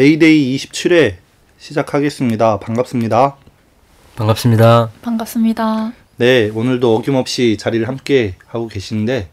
[0.00, 1.16] 어, 메이데이 27회
[1.58, 2.58] 시작하겠습니다.
[2.58, 3.36] 반갑습니다.
[4.16, 4.90] 반갑습니다.
[5.02, 5.92] 반갑습니다.
[6.16, 9.28] 네, 오늘도 어김없이 자리를 함께 하고 계시는데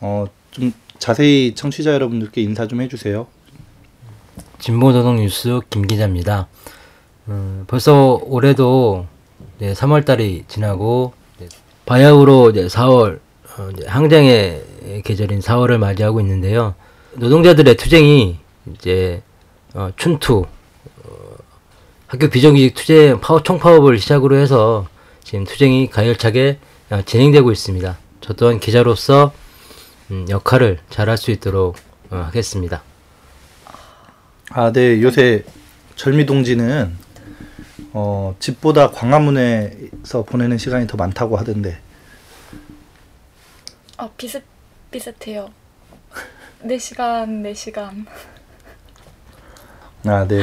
[0.00, 3.28] 어, 좀 자세히 청취자 여러분들께 인사 좀 해주세요.
[4.58, 6.48] 진보노동 뉴스 김 기자입니다.
[7.28, 9.06] 음, 벌써 올해도
[9.58, 11.46] 네, 3월 달이 지나고 네,
[11.86, 13.20] 바야흐로 이제 4월
[13.56, 16.74] 어, 이제 항쟁의 계절인 4월을 맞이하고 있는데요.
[17.14, 18.38] 노동자들의 투쟁이
[18.74, 19.22] 이제
[19.74, 20.46] 어, 춘투
[21.04, 21.36] 어,
[22.06, 24.88] 학교 비정규직 투쟁 파워 총파업을 시작으로 해서
[25.22, 26.58] 지금 투쟁이 가열차게
[26.90, 27.98] 어, 진행되고 있습니다.
[28.20, 29.32] 저 또한 기자로서
[30.10, 31.76] 음, 역할을 잘할 수 있도록
[32.10, 32.82] 어, 하겠습니다.
[34.50, 35.44] 아, 네, 요새
[35.94, 36.96] 절미 동지는
[37.92, 41.78] 어, 집보다 광화문에서 보내는 시간이 더 많다고 하던데
[43.98, 44.42] 어, 비슷
[44.90, 45.50] 비슷해요.
[46.64, 48.06] 4시간, 4시간.
[50.06, 50.42] 아, 네.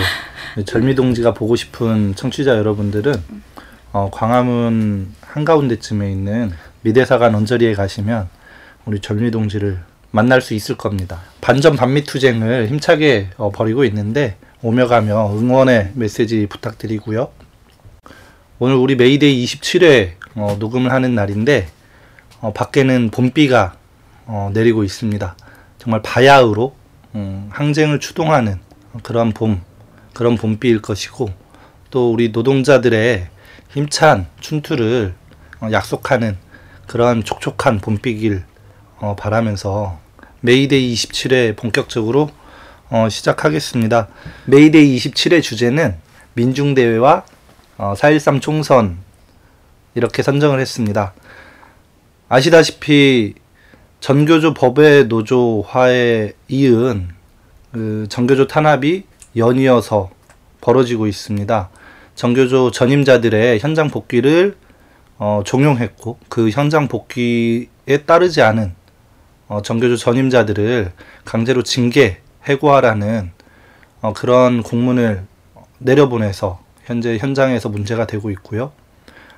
[0.66, 3.14] 절미 동지가 보고 싶은 청취자 여러분들은
[3.92, 8.30] 어, 광화문 한가운데쯤에 있는 미대사관 언저리에 가시면
[8.86, 9.80] 우리 절미 동지를
[10.12, 11.22] 만날 수 있을 겁니다.
[11.42, 17.30] 반전 반미 투쟁을 힘차게 어, 벌이고 있는데 오며 가며 응원의 메시지 부탁드리고요.
[18.60, 21.68] 오늘 우리 메이데이 27회 어, 녹음을 하는 날인데
[22.42, 23.76] 어, 밖에는 봄비가
[24.28, 25.36] 어, 내리고 있습니다.
[25.80, 26.76] 정말 바야흐로
[27.16, 28.67] 음, 항쟁을 추동하는
[29.04, 29.62] 그런 봄,
[30.14, 31.30] 그런 봄비일 것이고
[31.90, 33.28] 또 우리 노동자들의
[33.70, 35.14] 힘찬 춘투를
[35.60, 36.38] 어, 약속하는
[36.88, 38.44] 그러한 촉촉한 봄비길
[39.00, 40.00] 어, 바라면서
[40.42, 42.30] 메이데이 27회 본격적으로
[42.90, 44.08] 어, 시작하겠습니다.
[44.46, 45.96] 메이데이 27회 주제는
[46.34, 47.26] 민중대회와
[47.78, 48.98] 어, 4.13 총선
[49.94, 51.14] 이렇게 선정을 했습니다.
[52.30, 53.36] 아시다시피
[54.00, 57.17] 전교조 법외 노조화에 이은
[57.72, 59.04] 그 전교조 탄압이
[59.36, 60.10] 연이어서
[60.62, 61.70] 벌어지고 있습니다.
[62.16, 64.56] 전교조 전임자들의 현장 복귀를
[65.18, 68.74] 어, 종용했고 그 현장 복귀에 따르지 않은
[69.48, 70.92] 어, 전교조 전임자들을
[71.26, 73.32] 강제로 징계 해고하라는
[74.02, 75.24] 어, 그런 공문을
[75.80, 78.72] 내려보내서 현재 현장에서 문제가 되고 있고요.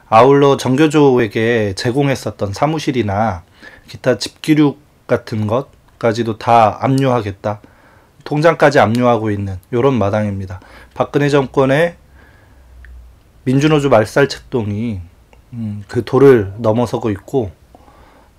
[0.07, 3.43] 아울러 정교조에게 제공했었던 사무실이나
[3.87, 7.61] 기타 집기류 같은 것까지도 다 압류하겠다.
[8.29, 10.59] 통장까지 압류하고 있는 이런 마당입니다.
[10.93, 11.95] 박근혜 정권의
[13.43, 14.99] 민주노조 말살 책동이
[15.53, 17.49] 음, 그 도를 넘어서고 있고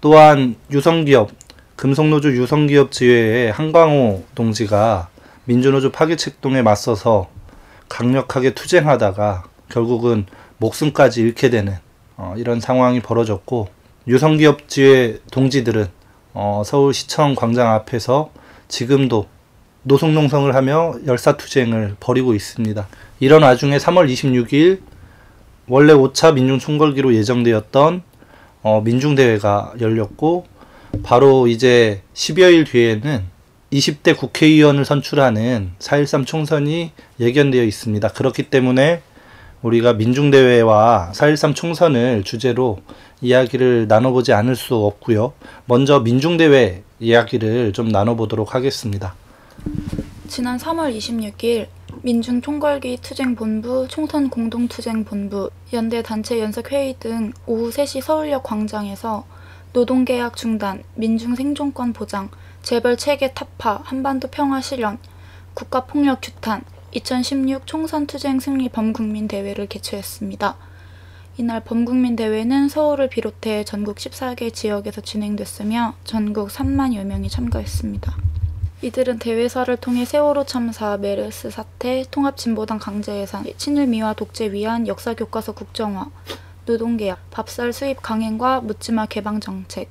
[0.00, 1.30] 또한 유성기업
[1.74, 5.08] 금속노조 유성기업 지회의 한광호 동지가
[5.46, 7.28] 민주노조 파괴책동에 맞서서
[7.88, 10.26] 강력하게 투쟁하다가 결국은
[10.58, 11.74] 목숨까지 잃게 되는
[12.16, 13.68] 어, 이런 상황이 벌어졌고
[14.06, 15.88] 유성기업 지회 동지들은
[16.34, 18.30] 어, 서울시청 광장 앞에서
[18.68, 19.26] 지금도
[19.82, 22.86] 노숙농성을 하며 열사투쟁을 벌이고 있습니다.
[23.20, 24.80] 이런 와중에 3월 26일
[25.68, 28.02] 원래 5차 민중총궐기로 예정되었던
[28.62, 30.46] 어, 민중대회가 열렸고
[31.02, 33.24] 바로 이제 10여일 뒤에는
[33.72, 38.08] 20대 국회의원을 선출하는 4.13 총선이 예견되어 있습니다.
[38.08, 39.02] 그렇기 때문에
[39.62, 42.80] 우리가 민중대회와 4.13 총선을 주제로
[43.20, 45.34] 이야기를 나눠보지 않을 수 없고요.
[45.66, 49.14] 먼저 민중대회 이야기를 좀 나눠보도록 하겠습니다.
[50.28, 51.69] 지난 3월 26일
[52.03, 59.26] 민중총궐기 투쟁본부, 총선 공동투쟁본부, 연대 단체 연석회의 등 오후 3시 서울역 광장에서
[59.72, 62.31] 노동계약 중단, 민중 생존권 보장,
[62.62, 64.98] 재벌 체계 타파, 한반도 평화 실현,
[65.54, 70.56] 국가폭력 규탄, 2016 총선 투쟁 승리 범국민 대회를 개최했습니다.
[71.37, 78.40] 이날 범국민 대회는 서울을 비롯해 전국 14개 지역에서 진행됐으며 전국 3만여 명이 참가했습니다.
[78.82, 85.53] 이들은 대회사를 통해 세월호 참사, 메르스 사태, 통합진보당 강제해산, 친일 미화 독재 위한 역사 교과서
[85.53, 86.09] 국정화,
[86.65, 89.91] 노동계약, 밥살 수입 강행과 묻지마 개방 정책,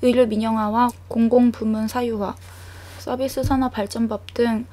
[0.00, 2.34] 의료 민영화와 공공부문 사유화,
[2.98, 4.64] 서비스 산업 발전법 등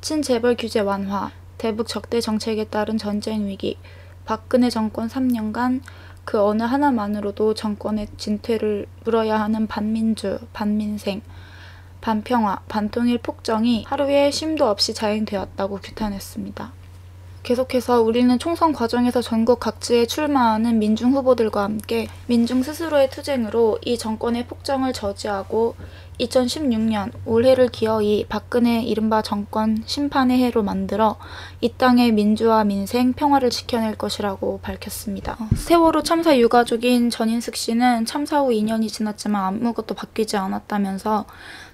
[0.00, 3.76] 친재벌 규제 완화, 대북 적대 정책에 따른 전쟁 위기,
[4.24, 5.82] 박근혜 정권 3년간
[6.24, 11.20] 그 어느 하나만으로도 정권의 진퇴를 물어야 하는 반민주, 반민생,
[12.04, 16.70] 반평화, 반통일 폭정이 하루에 쉼도 없이 자행되었다고 규탄했습니다.
[17.42, 24.46] 계속해서 우리는 총선 과정에서 전국 각지에 출마하는 민중 후보들과 함께 민중 스스로의 투쟁으로 이 정권의
[24.48, 25.76] 폭정을 저지하고
[26.20, 31.16] 2016년 올해를 기어이 박근혜 이른바 정권 심판의 해로 만들어
[31.60, 35.36] 이 땅의 민주화 민생 평화를 지켜낼 것이라고 밝혔습니다.
[35.40, 41.26] 어, 세월호 참사 유가족인 전인숙 씨는 참사 후 2년이 지났지만 아무것도 바뀌지 않았다면서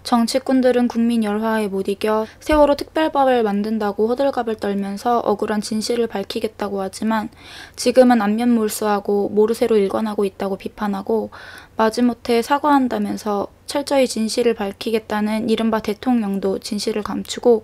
[0.02, 7.28] 정치꾼들은 국민 열화에 못 이겨 세월호 특별법을 만든다고 호들갑을 떨면서 억울한 진실을 밝히겠다고 하지만
[7.76, 11.30] 지금은 안면 몰수하고 모르쇠로 일관하고 있다고 비판하고
[11.76, 17.62] 마지못해 사과한다면서 철저히 진실을 밝히겠다는 이른바 대통령도 진실을 감추고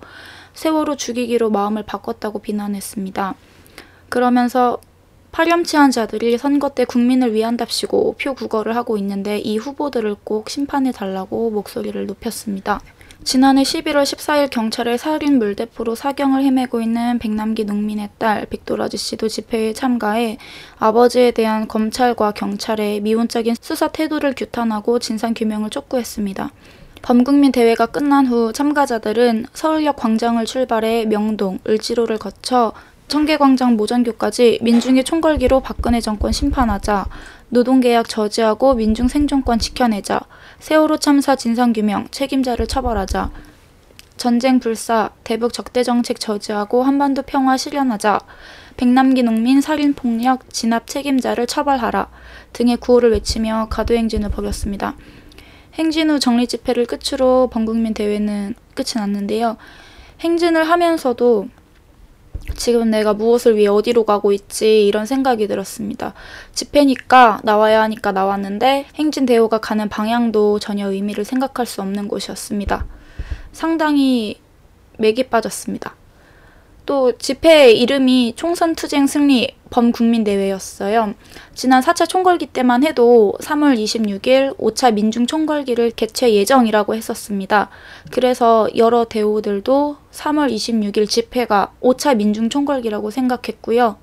[0.54, 3.34] 세월호 죽이기로 마음을 바꿨다고 비난했습니다.
[4.08, 4.78] 그러면서
[5.32, 11.50] 파렴치한 자들이 선거 때 국민을 위한답시고 표 구걸을 하고 있는데 이 후보들을 꼭 심판해 달라고
[11.50, 12.80] 목소리를 높였습니다.
[13.24, 19.72] 지난해 11월 14일 경찰의 살인 물대포로 사경을 헤매고 있는 백남기 농민의 딸 백도라지 씨도 집회에
[19.72, 20.38] 참가해
[20.78, 26.50] 아버지에 대한 검찰과 경찰의 미온적인 수사 태도를 규탄하고 진상 규명을 촉구했습니다.
[27.02, 32.72] 범국민 대회가 끝난 후 참가자들은 서울역 광장을 출발해 명동, 을지로를 거쳐
[33.08, 37.06] 청계광장 모전교까지 민중의 총궐기로 박근혜 정권 심판하자,
[37.50, 40.20] 노동계약 저지하고 민중 생존권 지켜내자,
[40.58, 43.30] 세월호 참사 진상규명, 책임자를 처벌하자,
[44.16, 48.20] 전쟁 불사, 대북 적대 정책 저지하고 한반도 평화 실현하자,
[48.76, 52.08] 백남기 농민 살인 폭력 진압 책임자를 처벌하라
[52.52, 54.96] 등의 구호를 외치며 가도행진을 벌였습니다.
[55.74, 59.56] 행진 후 정리 집회를 끝으로 범국민 대회는 끝이 났는데요.
[60.20, 61.48] 행진을 하면서도
[62.54, 66.14] 지금 내가 무엇을 위해 어디로 가고 있지 이런 생각이 들었습니다.
[66.52, 72.86] 집회니까 나와야 하니까 나왔는데 행진 대호가 가는 방향도 전혀 의미를 생각할 수 없는 곳이었습니다.
[73.52, 74.40] 상당히
[74.98, 75.94] 맥이 빠졌습니다.
[76.86, 81.14] 또 집회 이름이 총선 투쟁 승리 범국민대회였어요.
[81.52, 87.70] 지난 4차 총궐기 때만 해도 3월 26일 5차 민중 총궐기를 개최 예정이라고 했었습니다.
[88.12, 93.96] 그래서 여러 대우들도 3월 26일 집회가 5차 민중 총궐기라고 생각했고요.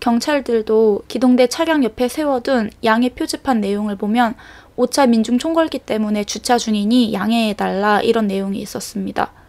[0.00, 4.34] 경찰들도 기동대 차량 옆에 세워둔 양해 표지판 내용을 보면
[4.76, 9.43] 5차 민중 총궐기 때문에 주차 중이니 양해해달라 이런 내용이 있었습니다.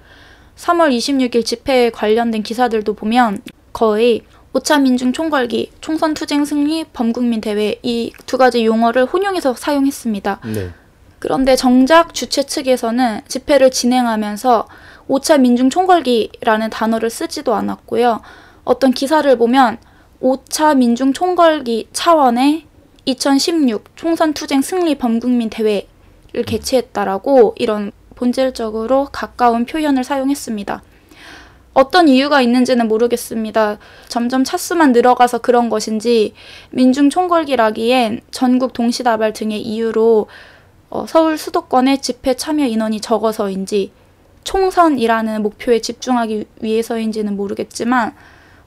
[0.58, 3.40] 3월 26일 집회에 관련된 기사들도 보면
[3.74, 4.22] 거의
[4.54, 10.40] 5차 민중 총궐기, 총선 투쟁 승리, 범국민 대회 이 두 가지 용어를 혼용해서 사용했습니다.
[10.54, 10.70] 네.
[11.20, 14.68] 그런데 정작 주최 측에서는 집회를 진행하면서
[15.10, 18.22] 5차 민중 총궐기라는 단어를 쓰지도 않았고요.
[18.64, 19.78] 어떤 기사를 보면
[20.22, 22.66] 5차 민중 총궐기 차원의
[23.06, 30.82] 2016 총선 투쟁 승리 범국민 대회를 개최했다라고 이런 본질적으로 가까운 표현을 사용했습니다.
[31.74, 33.78] 어떤 이유가 있는지는 모르겠습니다.
[34.08, 36.34] 점점 차수만 늘어가서 그런 것인지
[36.72, 40.28] 민중 총궐기라기엔 전국 동시다발 등의 이유로
[40.90, 43.92] 어, 서울 수도권의 집회 참여 인원이 적어서인지
[44.46, 48.16] 총선이라는 목표에 집중하기 위해서인지는 모르겠지만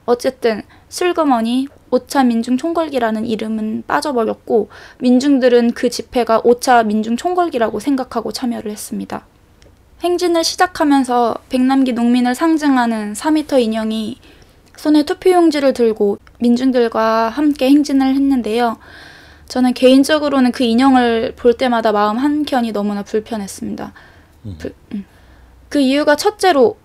[0.05, 4.69] 어쨌든 슬그머니 5차 민중 총궐기라는 이름은 빠져버렸고
[4.99, 9.25] 민중들은 그 집회가 5차 민중 총궐기라고 생각하고 참여를 했습니다.
[10.01, 14.17] 행진을 시작하면서 백남기 농민을 상징하는 4미터 인형이
[14.77, 18.77] 손에 투표용지를 들고 민중들과 함께 행진을 했는데요.
[19.49, 23.93] 저는 개인적으로는 그 인형을 볼 때마다 마음 한켠이 너무나 불편했습니다.
[24.57, 25.05] 불- 음.
[25.67, 26.77] 그 이유가 첫째로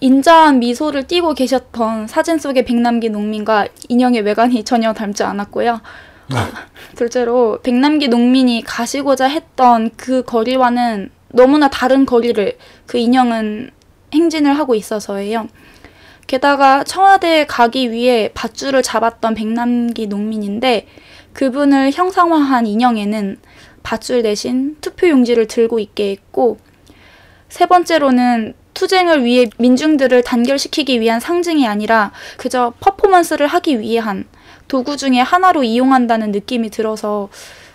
[0.00, 5.80] 인자한 미소를 띠고 계셨던 사진 속의 백남기 농민과 인형의 외관이 전혀 닮지 않았고요.
[6.96, 13.70] 둘째로 백남기 농민이 가시고자 했던 그 거리와는 너무나 다른 거리를 그 인형은
[14.14, 15.48] 행진을 하고 있어서예요.
[16.26, 20.86] 게다가 청와대에 가기 위해 밧줄을 잡았던 백남기 농민인데
[21.32, 23.40] 그분을 형상화한 인형에는
[23.82, 26.58] 밧줄 대신 투표 용지를 들고 있게 했고
[27.48, 34.26] 세 번째로는 투쟁을 위해 민중들을 단결시키기 위한 상징이 아니라 그저 퍼포먼스를 하기 위한
[34.68, 37.28] 도구 중에 하나로 이용한다는 느낌이 들어서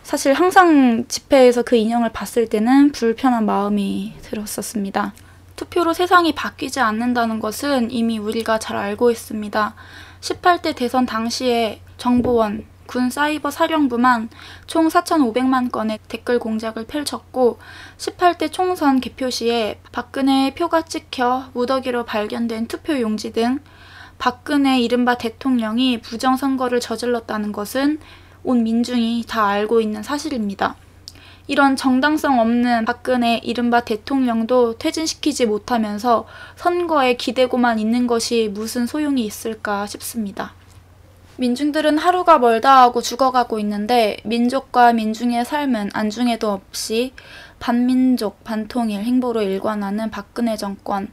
[0.09, 5.13] 사실 항상 집회에서 그 인형을 봤을 때는 불편한 마음이 들었었습니다.
[5.55, 9.75] 투표로 세상이 바뀌지 않는다는 것은 이미 우리가 잘 알고 있습니다.
[10.21, 14.29] 18대 대선 당시에 정보원, 군 사이버 사령부만
[14.65, 17.59] 총 4,500만 건의 댓글 공작을 펼쳤고
[17.99, 23.59] 18대 총선 개표 시에 박근혜의 표가 찍혀 무더기로 발견된 투표 용지 등
[24.17, 27.99] 박근혜 이른바 대통령이 부정선거를 저질렀다는 것은
[28.43, 30.75] 온 민중이 다 알고 있는 사실입니다.
[31.47, 39.87] 이런 정당성 없는 박근혜 이른바 대통령도 퇴진시키지 못하면서 선거에 기대고만 있는 것이 무슨 소용이 있을까
[39.87, 40.53] 싶습니다.
[41.37, 47.13] 민중들은 하루가 멀다 하고 죽어가고 있는데 민족과 민중의 삶은 안중에도 없이
[47.59, 51.07] 반민족, 반통일 행보로 일관하는 박근혜 정권.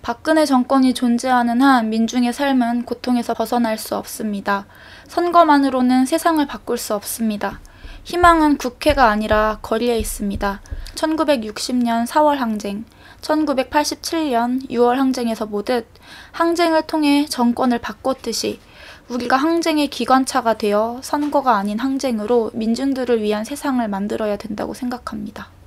[0.00, 4.66] 박근혜 정권이 존재하는 한 민중의 삶은 고통에서 벗어날 수 없습니다.
[5.08, 7.60] 선거만으로는 세상을 바꿀 수 없습니다.
[8.04, 10.62] 희망은 국회가 아니라 거리에 있습니다.
[10.94, 12.84] 1960년 4월 항쟁,
[13.20, 15.86] 1987년 6월 항쟁에서 보듯
[16.32, 18.60] 항쟁을 통해 정권을 바꿨듯이
[19.08, 25.57] 우리가 항쟁의 기관차가 되어 선거가 아닌 항쟁으로 민중들을 위한 세상을 만들어야 된다고 생각합니다.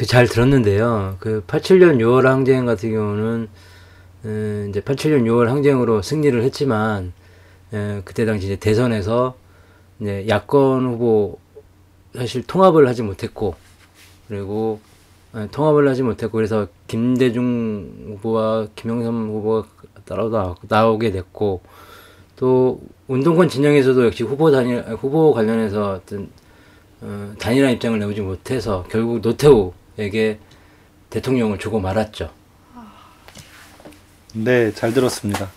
[0.00, 1.16] 그 잘 들었는데요.
[1.20, 3.48] 그 87년 6월 항쟁 같은 경우는
[4.24, 7.12] 음, 이제 87년 6월 항쟁으로 승리를 했지만
[7.74, 9.36] 에, 그때 당시 이제 대선에서
[10.00, 11.38] 이제 야권 후보
[12.14, 13.56] 사실 통합을 하지 못했고
[14.26, 14.80] 그리고
[15.36, 19.68] 에, 통합을 하지 못했고 그래서 김대중 후보와 김영삼 후보가
[20.06, 21.60] 따로 나오게 됐고
[22.36, 26.30] 또 운동권 진영에서도 역시 후보 단일 후보 관련해서 어떤
[27.02, 30.38] 어, 단일한 입장을 내오지 못해서 결국 노태우 에게
[31.10, 32.30] 대통령을 주고 말았죠.
[34.32, 35.50] 네, 잘 들었습니다.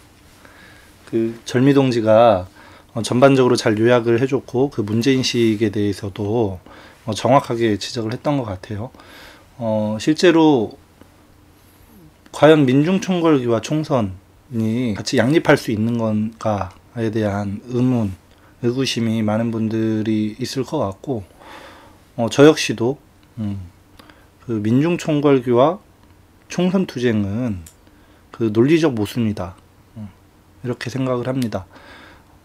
[1.05, 2.47] 그 절미 동지가
[2.93, 6.59] 어, 전반적으로 잘 요약을 해줬고 그 문제인식에 대해서도
[7.05, 8.91] 어, 정확하게 지적을 했던 것 같아요.
[9.57, 10.77] 어, 실제로
[12.31, 18.13] 과연 민중총궐기와 총선이 같이 양립할 수 있는 건가에 대한 의문,
[18.63, 21.23] 의구심이 많은 분들이 있을 것 같고
[22.15, 22.97] 어, 저 역시도
[23.37, 23.59] 음,
[24.45, 25.79] 그 민중총궐기와
[26.49, 27.59] 총선 투쟁은
[28.31, 29.55] 그 논리적 모순이다.
[29.97, 30.09] 음,
[30.63, 31.65] 이렇게 생각을 합니다.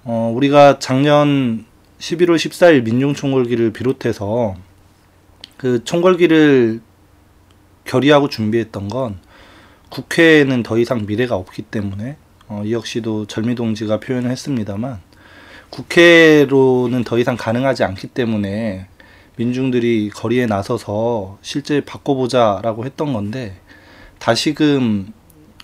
[0.05, 1.65] 어, 우리가 작년
[1.99, 4.55] 11월 14일 민중총궐기를 비롯해서
[5.57, 6.81] 그 총궐기를
[7.85, 9.19] 결의하고 준비했던 건
[9.89, 15.01] 국회에는 더 이상 미래가 없기 때문에 어, 이 역시도 절미 동지가 표현을 했습니다만
[15.71, 18.87] 국회로는 더 이상 가능하지 않기 때문에
[19.39, 23.57] 민중들이 거리에 나서서 실제 바꿔보자라고 했던 건데
[24.19, 25.13] 다시금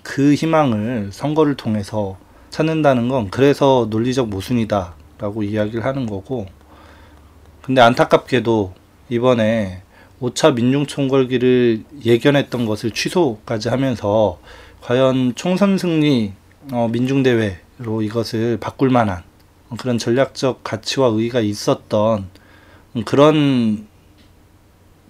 [0.04, 2.16] 그 희망을 선거를 통해서
[2.50, 6.46] 찾는다는 건 그래서 논리적 모순이다라고 이야기를 하는 거고
[7.62, 8.74] 근데 안타깝게도
[9.08, 9.82] 이번에
[10.20, 14.38] 5차 민중총궐기를 예견했던 것을 취소까지 하면서
[14.82, 16.32] 과연 총선 승리
[16.72, 19.24] 어, 민중대회로 이것을 바꿀 만한
[19.78, 22.28] 그런 전략적 가치와 의의가 있었던
[23.02, 23.86] 그런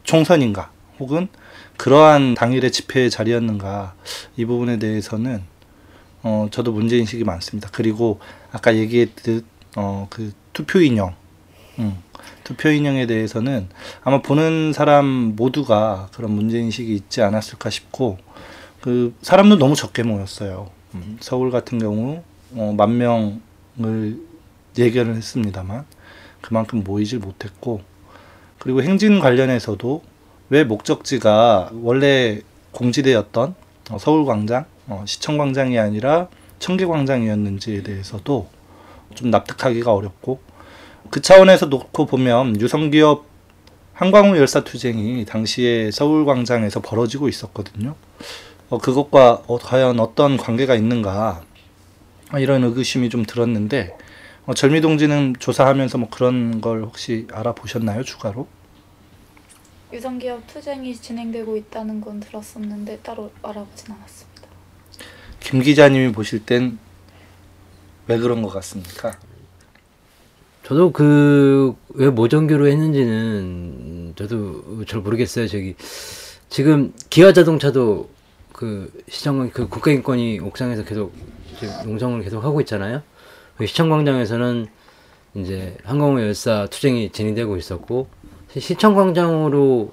[0.04, 1.28] 총선인가 혹은
[1.76, 3.94] 그러한 당일의 집회의 자리였는가
[4.36, 5.42] 이 부분에 대해서는
[6.22, 7.68] 어 저도 문제 인식이 많습니다.
[7.72, 8.20] 그리고
[8.52, 9.44] 아까 얘기했듯
[9.76, 11.14] 어 그 투표 인형,
[11.78, 11.98] 음,
[12.44, 13.68] 투표 인형에 대해서는
[14.02, 18.18] 아마 보는 사람 모두가 그런 문제 인식이 있지 않았을까 싶고
[18.80, 20.70] 그 사람도 너무 적게 모였어요.
[20.94, 22.22] 음, 서울 같은 경우
[22.54, 24.20] 어, 만 명을
[24.78, 25.84] 예견을 했습니다만
[26.44, 27.80] 그만큼 모이질 못했고
[28.58, 30.02] 그리고 행진 관련해서도
[30.50, 33.54] 왜 목적지가 원래 공지되었던
[33.90, 38.48] 어, 서울광장, 어, 시청광장이 아니라 청계광장이었는지에 대해서도
[39.14, 40.40] 좀 납득하기가 어렵고
[41.08, 43.24] 그 차원에서 놓고 보면 유성기업
[43.94, 47.94] 한광우 열사 투쟁이 당시에 서울광장에서 벌어지고 있었거든요.
[48.68, 51.42] 어, 그것과 어, 과연 어떤 관계가 있는가
[52.38, 53.96] 이런 의구심이 좀 들었는데
[54.46, 58.46] 어, 절미동지는 조사하면서 뭐 그런 걸 혹시 알아보셨나요 추가로?
[59.92, 64.42] 유성기업 투쟁이 진행되고 있다는 건 들었었는데 따로 알아보진 않았습니다.
[65.40, 66.78] 김 기자님이 보실 땐
[68.06, 69.12] 왜 그런 것 같습니까?
[70.64, 75.46] 저도 그 왜 모정교로 했는지는 저도 잘 모르겠어요.
[75.46, 75.76] 저기
[76.48, 78.10] 지금 기아 자동차도
[78.52, 81.14] 그 시청 그 국가인권위 옥상에서 계속
[81.84, 83.02] 농성을 계속 하고 있잖아요.
[83.56, 84.66] 그 시청광장에서는
[85.34, 88.08] 이제 항공우 열사 투쟁이 진행되고 있었고
[88.56, 89.92] 시청광장으로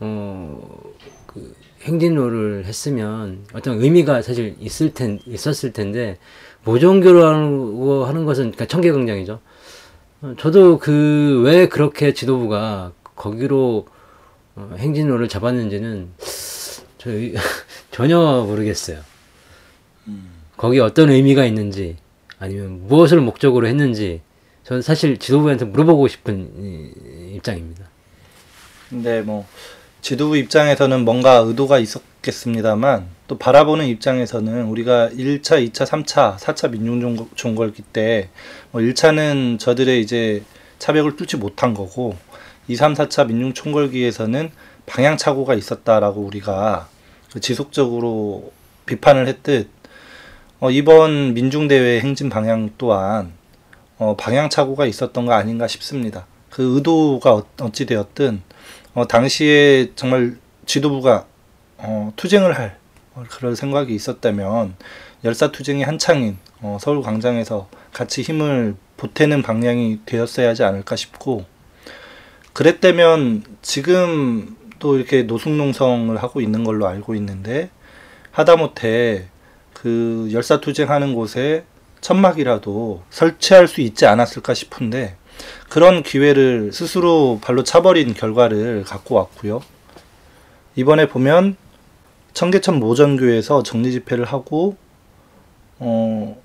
[0.00, 0.96] 어
[1.36, 6.18] 그 행진로를 했으면 어떤 의미가 사실 있을 텐 있었을 텐데
[6.64, 9.40] 모종교로 하는 것은 그러니까 청계광장이죠.
[10.22, 13.86] 어, 저도 그 왜 그렇게 지도부가 거기로
[14.56, 16.08] 어, 행진로를 잡았는지는
[16.98, 17.10] 저
[17.92, 18.98] 전혀 모르겠어요.
[20.56, 21.98] 거기 어떤 의미가 있는지
[22.38, 24.20] 아니면 무엇을 목적으로 했는지
[24.64, 26.92] 저는 사실 지도부한테 물어보고 싶은
[27.34, 27.84] 입장입니다.
[28.88, 29.46] 근데 뭐
[30.02, 38.28] 지도부 입장에서는 뭔가 의도가 있었겠습니다만 또 바라보는 입장에서는 우리가 1차, 2차, 3차, 4차 민중종궐기 때뭐
[38.74, 40.42] 1차는 저들의 이제
[40.78, 42.16] 차벽을 뚫지 못한 거고
[42.68, 44.50] 2, 3, 4차 민중총궐기에서는
[44.86, 46.88] 방향착오가 있었다라고 우리가
[47.40, 48.52] 지속적으로
[48.86, 49.75] 비판을 했듯
[50.58, 53.34] 어, 이번 민중대회 행진 방향 또한
[53.98, 56.26] 어, 방향착오가 있었던 거 아닌가 싶습니다.
[56.48, 58.40] 그 의도가 어, 어찌되었든
[58.94, 61.26] 어, 당시에 정말 지도부가
[61.76, 62.78] 어, 투쟁을 할
[63.14, 64.76] 어, 그럴 생각이 있었다면
[65.24, 71.44] 열사 투쟁이 한창인 어, 서울 광장에서 같이 힘을 보태는 방향이 되었어야 하지 않을까 싶고
[72.54, 77.68] 그랬다면 지금 또 이렇게 노숙농성을 하고 있는 걸로 알고 있는데
[78.30, 79.28] 하다못해
[79.86, 81.64] 그 열사 투쟁하는 곳에
[82.00, 85.14] 천막이라도 설치할 수 있지 않았을까 싶은데
[85.68, 89.62] 그런 기회를 스스로 발로 차버린 결과를 갖고 왔고요.
[90.74, 91.56] 이번에 보면
[92.32, 94.76] 청계천 모전교에서 정리 집회를 하고
[95.78, 96.36] 어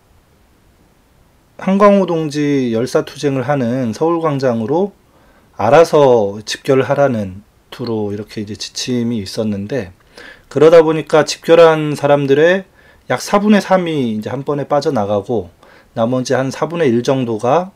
[1.57, 4.93] 한광호 동지 열사 투쟁을 하는 서울광장으로
[5.57, 9.93] 알아서 집결을 하라는 투로 이렇게 이제 지침이 있었는데
[10.47, 12.65] 그러다 보니까 집결한 사람들의
[13.11, 15.49] 약 4분의 3이 이제 한 번에 빠져나가고
[15.93, 17.71] 나머지 한 4분의 1 정도가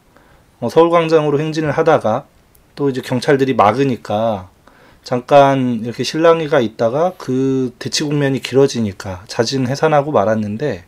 [0.62, 2.26] 어, 서울광장으로 행진을 하다가
[2.76, 4.50] 또 이제 경찰들이 막으니까
[5.04, 10.86] 잠깐 이렇게 실랑이가 있다가 그 대치 국면이 길어지니까 자진 해산하고 말았는데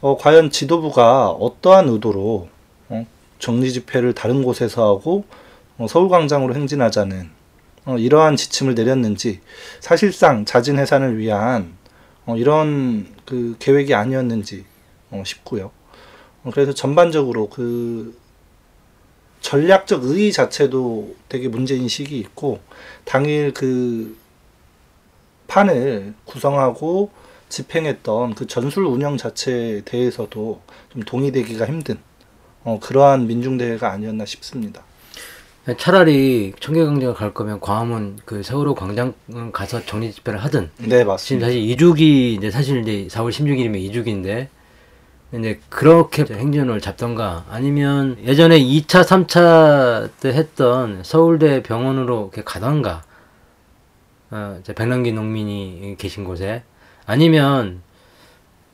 [0.00, 2.48] 어, 과연 지도부가 어떠한 의도로
[2.88, 3.06] 어,
[3.38, 5.24] 정리 집회를 다른 곳에서 하고
[5.78, 7.30] 어, 서울광장으로 행진하자는
[7.84, 9.38] 어, 이러한 지침을 내렸는지
[9.78, 11.74] 사실상 자진 해산을 위한
[12.26, 14.64] 어, 이런 그 계획이 아니었는지
[15.10, 15.70] 어, 싶고요.
[16.44, 18.18] 어, 그래서 전반적으로 그
[19.42, 22.60] 전략적 의의 자체도 되게 문제인식이 있고
[23.04, 24.16] 당일 그
[25.46, 27.10] 판을 구성하고
[27.50, 31.98] 집행했던 그 전술 운영 자체에 대해서도 좀 동의되기가 힘든
[32.64, 34.84] 어, 그러한 민중대회가 아니었나 싶습니다.
[35.76, 39.12] 차라리 청계광장을 갈 거면 광화문 그 세월호 광장
[39.52, 40.70] 가서 정리 집회를 하든.
[40.78, 41.46] 네 지금 맞습니다.
[41.46, 44.48] 사실 2주기 이제 사실 이제 4월 16일이면 2주기인데
[45.38, 53.02] 이제 그렇게 행진을 잡던가 아니면 예전에 2차 3차 때 했던 서울대 병원으로 이렇게 가던가.
[54.30, 56.62] 어, 백남기 농민이 계신 곳에.
[57.06, 57.82] 아니면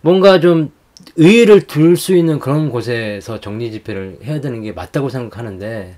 [0.00, 0.70] 뭔가 좀
[1.16, 5.96] 의의를 둘 수 있는 그런 곳에서 정리 집회를 해야 되는 게 맞다고 생각하는데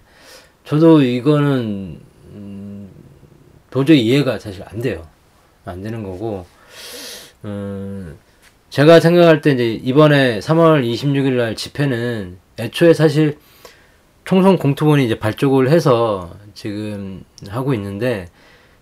[0.67, 2.01] 저도 이거는
[2.33, 2.91] 음,
[3.71, 5.07] 도저히 이해가 사실 안 돼요.
[5.65, 6.45] 안 되는 거고
[7.45, 8.19] 음,
[8.71, 13.39] 제가 생각할 때 이제 이번에 3월 26일 날 집회는 애초에 사실
[14.25, 18.27] 총선 공투본이 이제 발족을 해서 지금 하고 있는데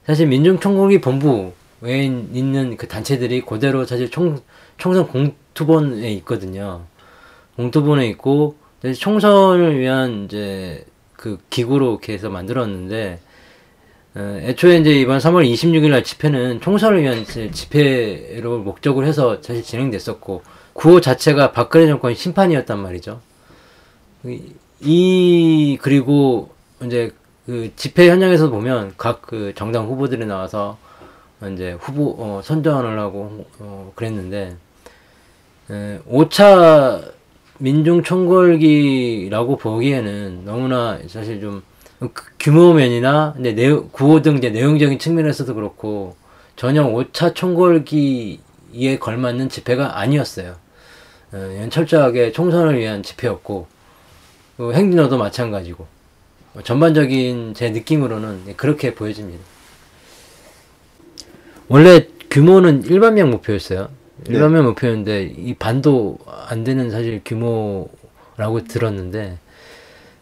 [0.06, 4.40] 사실 민중총공기 본부 외에 있는 그 단체들이 그대로 사실 총,
[4.78, 6.86] 총선 공투본에 있거든요.
[7.56, 8.56] 공투본에 있고
[8.98, 10.86] 총선을 위한 이제
[11.24, 13.18] 그 기구로 이렇게 해서 만들었는데
[14.16, 20.42] 어, 애초에 이제 이번 3월 26일 날 집회는 총선을 위한 집회로 목적을 해서 사실 진행됐었고
[20.74, 23.20] 구호 자체가 박근혜 정권 심판이었단 말이죠.
[24.24, 26.50] 이- 이 그리고
[26.84, 27.10] 이제
[27.46, 30.76] 그 집회 현장에서 보면 각 그 정당 후보들이 나와서
[31.54, 34.56] 이제 후보 어, 선전을 하고 어, 그랬는데
[35.70, 37.13] 에, 5차
[37.58, 41.62] 민중 총궐기라고 보기에는 너무나 사실 좀
[42.00, 46.16] 그- 규모면이나 근데 내용, 구호 등 이제 내용적인 측면에서도 그렇고
[46.56, 50.56] 전혀 5차 총궐기에 걸맞는 집회가 아니었어요.
[51.32, 53.66] 어, 철저하게 총선을 위한 집회였고
[54.56, 55.86] 그 행진어도 마찬가지고
[56.54, 59.42] 어, 전반적인 제 느낌으로는 그렇게 보여집니다.
[61.68, 63.88] 원래 규모는 1만 명 목표였어요.
[64.26, 69.38] 1만 명 목표였는데 이 반도 안 되는 사실 규모라고 들었는데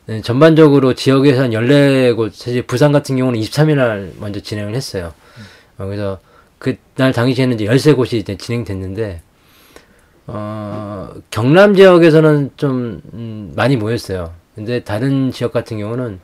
[0.07, 5.13] 네, 전반적으로 지역에서 한 14곳, 사실 부산 같은 경우는 23일 날 먼저 진행을 했어요.
[5.79, 6.19] 어, 그래서
[6.59, 9.21] 그날 당시에는 이제 13곳이 이제 진행됐는데,
[10.27, 14.33] 어, 경남 지역에서는 좀, 음, 많이 모였어요.
[14.57, 16.21] 근데 다른 지역 같은 경우는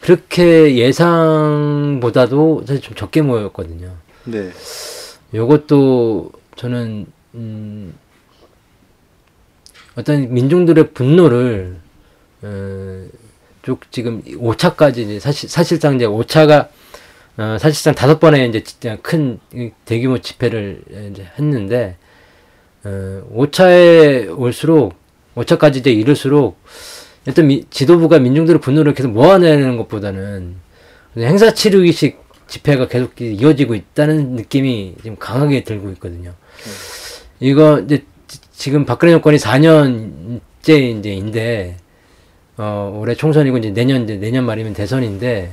[0.00, 3.90] 그렇게 예상보다도 사실 좀 적게 모였거든요.
[4.24, 4.50] 네.
[5.34, 7.94] 요것도 저는 음,
[9.96, 11.76] 어떤 민중들의 분노를
[12.42, 13.06] 어,
[13.62, 16.68] 쭉 지금 5차까지 이제 사실 사실상 이제 5차가
[17.36, 21.96] 어, 사실상 다섯 번의 이제 큰이 대규모 집회를 이제 했는데
[22.84, 24.94] 어, 5차에 올수록
[25.34, 26.58] 5차까지 이제 이를수록
[27.26, 30.56] 어떤 미, 지도부가 민중들의 분노를 계속 모아내는 것보다는
[31.16, 36.34] 행사 치르기식 집회가 계속 이어지고 있다는 느낌이 지금 강하게 들고 있거든요.
[37.40, 41.76] 이거 이제 지- 지금 박근혜 정권이 4년째 이제인데
[42.56, 45.52] 어 올해 총선이고 이제 내년 이제 내년 말이면 대선인데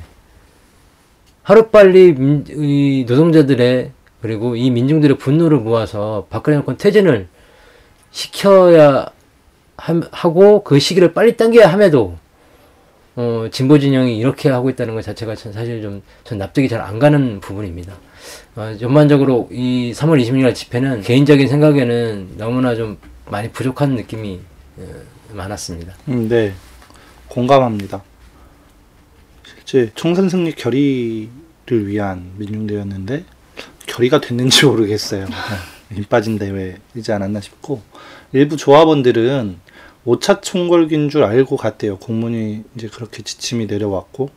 [1.44, 7.28] 하루 빨리 민, 이 노동자들의 그리고 이 민중들의 분노를 모아서 박근혜 정권 퇴진을
[8.12, 9.08] 시켜야
[9.78, 12.18] 함- 하고 그 시기를 빨리 당겨야 함에도
[13.16, 16.82] 어, 어, 진보 진영이 이렇게 하고 있다는 것 자체가 전 사실 좀 전 납득이 잘
[16.82, 17.94] 안 가는 부분입니다.
[18.56, 22.98] 어, 전반적으로 이 3월 26일 집회는 개인적인 생각에는 너무나 좀
[23.30, 24.42] 많이 부족한 느낌이
[24.78, 24.84] 어,
[25.32, 25.94] 많았습니다.
[26.10, 26.54] 음, 네,
[27.30, 28.04] 공감합니다.
[29.46, 33.24] 실제 총선 승리 결의를 위한 민중대였는데
[33.88, 35.28] 결의가 됐는지 모르겠어요.
[35.88, 37.82] 네, 힘 빠진 대회이지 않았나 싶고
[38.34, 39.60] 일부 조합원들은
[40.06, 41.98] 5차 총궐기인 줄 알고 갔대요.
[42.00, 44.30] 공문이 이제 그렇게 지침이 내려왔고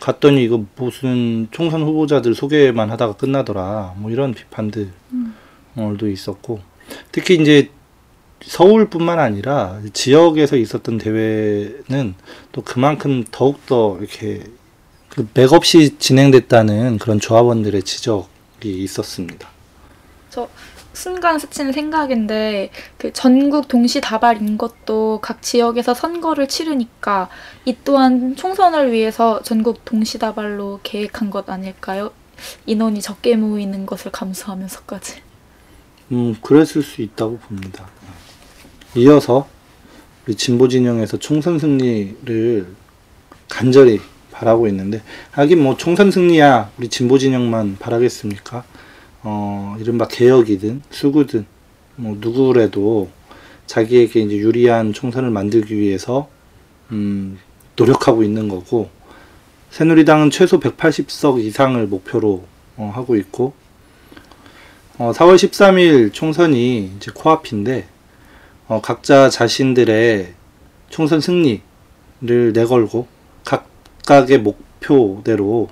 [0.00, 3.94] 갔더니 이거 무슨 총선 후보자들 소개만 하다가 끝나더라.
[3.96, 4.90] 뭐 이런 비판들도
[6.10, 6.60] 있었고
[7.12, 7.70] 특히 이제
[8.42, 12.14] 서울뿐만 아니라 지역에서 있었던 대회는
[12.52, 14.44] 또 그만큼 더욱더 이렇게
[15.08, 19.48] 그 맥없이 진행됐다는 그런 조합원들의 지적이 있었습니다.
[20.28, 20.48] 저
[20.94, 27.28] 순간 스치는 생각인데 그 전국 동시다발인 것도 각 지역에서 선거를 치르니까
[27.64, 32.12] 이 또한 총선을 위해서 전국 동시다발로 계획한 것 아닐까요?
[32.66, 35.22] 인원이 적게 모이는 것을 감수하면서까지.
[36.12, 37.88] 음, 그랬을 수 있다고 봅니다.
[38.96, 39.48] 이어서
[40.26, 42.66] 우리 진보 진영에서 총선 승리를
[43.48, 45.02] 간절히 바라고 있는데
[45.32, 48.64] 하긴 뭐 총선 승리야 우리 진보 진영만 바라겠습니까?
[49.26, 51.46] 어, 이른바 개혁이든 수구든
[51.96, 53.08] 뭐 누구래도
[53.66, 56.28] 자기에게 이제 유리한 총선을 만들기 위해서
[56.92, 57.38] 음,
[57.76, 58.90] 노력하고 있는 거고
[59.70, 62.44] 새누리당은 최소 180석 이상을 목표로
[62.76, 63.54] 어, 하고 있고
[64.98, 67.88] 어, 4월 13일 총선이 이제 코앞인데
[68.68, 70.34] 어, 각자 자신들의
[70.90, 71.62] 총선 승리를
[72.52, 73.08] 내걸고
[73.44, 75.70] 각각의 목표대로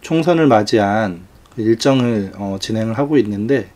[0.00, 3.68] 총선을 맞이한 일정을 어, 진행을 하고 있는데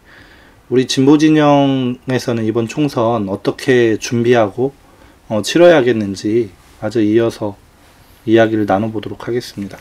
[0.68, 4.72] 우리 진보 진영에서는 이번 총선 어떻게 준비하고
[5.28, 7.56] 어, 치러야겠는지 아주 이어서
[8.24, 9.78] 이야기를 나눠보도록 하겠습니다.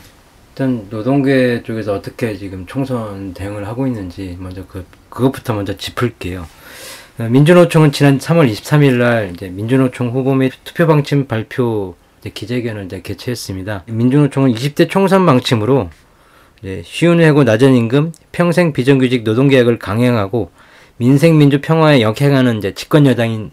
[0.50, 6.46] 일단 노동계 쪽에서 어떻게 지금 총선 대응을 하고 있는지 먼저 그 그것부터 먼저 짚을게요.
[7.18, 13.00] 어, 민주노총은 지난 3월 23일 날 이제 민주노총 후보 및 투표 방침 발표 기자회견을 이제
[13.02, 13.84] 개최했습니다.
[13.86, 15.90] 민주노총은 20대 총선 방침으로
[16.84, 20.50] 쉬운 회고 낮은 임금, 평생 비정규직 노동계약을 강행하고
[20.96, 23.50] 민생 민주 평화에 역행하는 이제 집권 여당인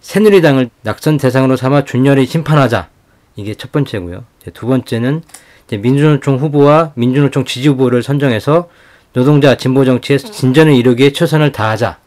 [0.00, 2.88] 새누리당을 낙선 대상으로 삼아 준열히 심판하자.
[3.36, 4.24] 이게 첫 번째고요.
[4.52, 5.22] 두 번째는
[5.70, 8.68] 민주노총 후보와 민주노총 지지 후보를 선정해서
[9.14, 11.98] 노동자 진보 정치의 진전을 이루기에 최선을 다하자.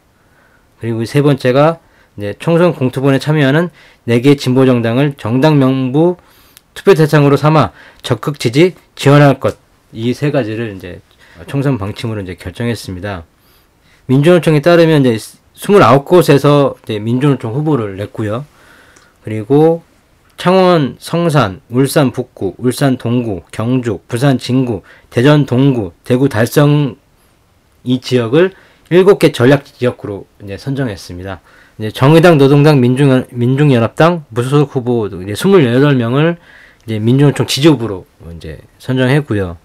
[0.79, 1.79] 그리고 세 번째가
[2.17, 3.69] 이제 총선 공투본에 참여하는
[4.03, 6.17] 네 개 진보 정당을 정당 명부
[6.75, 7.71] 투표 대상으로 삼아
[8.03, 9.57] 적극 지지 지원할 것.
[9.95, 10.99] 이 세 가지를 이제
[11.47, 13.23] 총선 방침으로 이제 결정했습니다.
[14.07, 15.17] 민주노총에 따르면 이제
[15.55, 18.45] 29곳에서 이제 민주노총 후보를 냈고요.
[19.23, 19.83] 그리고
[20.37, 26.97] 창원, 성산, 울산 북구, 울산 동구, 경주, 부산 진구, 대전 동구, 대구 달성
[27.83, 28.51] 이 지역을
[28.91, 31.39] 7개 전략 지역구로 이제 선정했습니다.
[31.79, 36.37] 이제 정의당, 노동당, 민중 민중연합당 무소속 후보 이제 28명을
[36.85, 38.05] 이제 민주노총 지지 후보로
[38.35, 39.57] 이제 선정했고요.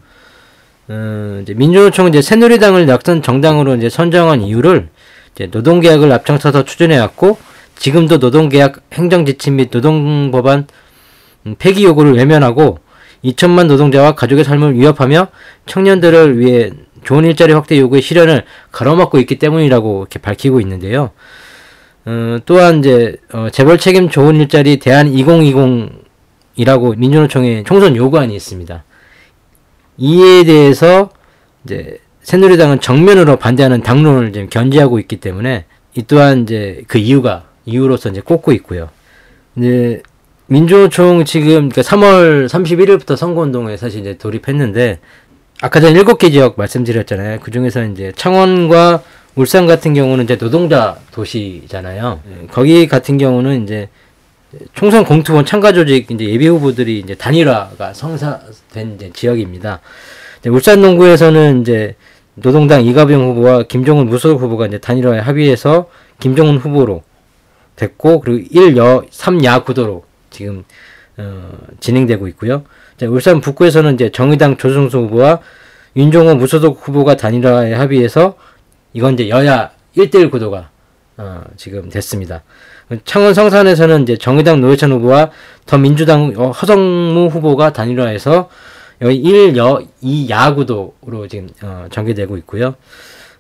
[0.93, 4.89] 어, 이제 민주노총은 이제 새누리당을 낙선 정당으로 이제 선정한 이유를
[5.33, 7.39] 이제 노동계약을 앞장서서 추진해왔고
[7.77, 10.67] 지금도 노동계약 행정지침 및 노동법안
[11.47, 12.81] 음, 폐기 요구를 외면하고
[13.25, 15.29] 2천만 노동자와 가족의 삶을 위협하며
[15.67, 16.73] 청년들을 위해
[17.05, 21.11] 좋은 일자리 확대 요구의 실현을 가로막고 있기 때문이라고 이렇게 밝히고 있는데요.
[22.05, 28.83] 어, 또한 이제 어, 재벌 책임 좋은 일자리 대안 2020이라고 민주노총의 총선 요구안이 있습니다.
[30.01, 31.11] 이에 대해서
[31.65, 38.09] 이제 새누리당은 정면으로 반대하는 당론을 지금 견지하고 있기 때문에 이 또한 이제 그 이유가 이유로서
[38.09, 38.89] 이제 꼽고 있고요.
[39.57, 40.03] 이제
[40.47, 44.99] 민주노총 지금 그러니까 3월 31일부터 선거운동에 사실 이제 돌입했는데
[45.61, 47.41] 아까 전에 7개 지역 말씀드렸잖아요.
[47.41, 49.03] 그 중에서 이제 창원과
[49.37, 52.21] 울산 같은 경우는 이제 노동자 도시잖아요.
[52.51, 53.89] 거기 같은 경우는 이제
[54.75, 59.81] 총선 공투원 참가 조직 이제 예비 후보들이 이제 단일화가 성사된 이제 지역입니다.
[60.41, 61.95] 이제 울산 농구에서는 이제
[62.35, 67.03] 노동당 이가병 후보와 김종훈 무소속 후보가 이제 단일화에 합의해서 김종훈 후보로
[67.77, 70.65] 됐고 그리고 1여 3야 구도로 지금
[71.17, 72.65] 어, 진행되고 있고요.
[72.97, 75.41] 이제 울산 북구에서는 이제 정의당 조승수 후보와
[75.97, 78.37] 윤종호 무소속 후보가 단일화에 합의해서
[78.93, 80.71] 이건 이제 여야 1대1 구도가
[81.17, 82.43] 어, 지금 됐습니다.
[83.05, 85.31] 창원 성산에서는 이제 정의당 노회찬 후보와
[85.67, 88.49] 더민주당 어, 허성무 후보가 단일화해서
[89.03, 92.75] 여기 1 여 2 야 구도로 지금 어, 전개되고 있고요.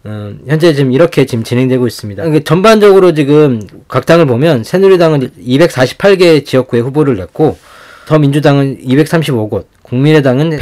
[0.04, 2.40] 어, 현재 지금 이렇게 지금 진행되고 있습니다.
[2.44, 7.58] 전반적으로 지금 각 당을 보면 새누리당은 248개 지역구에 후보를 냈고
[8.06, 10.58] 더민주당은 235곳, 국민의당은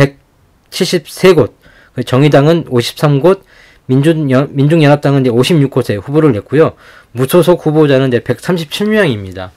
[0.70, 1.52] 173곳,
[1.94, 3.40] 그 정의당은 53곳,
[3.88, 6.72] 민중 연, 민중연합당은 이제 56곳에 후보를 냈고요.
[7.12, 9.50] 무소속 후보자는 이제 137명입니다.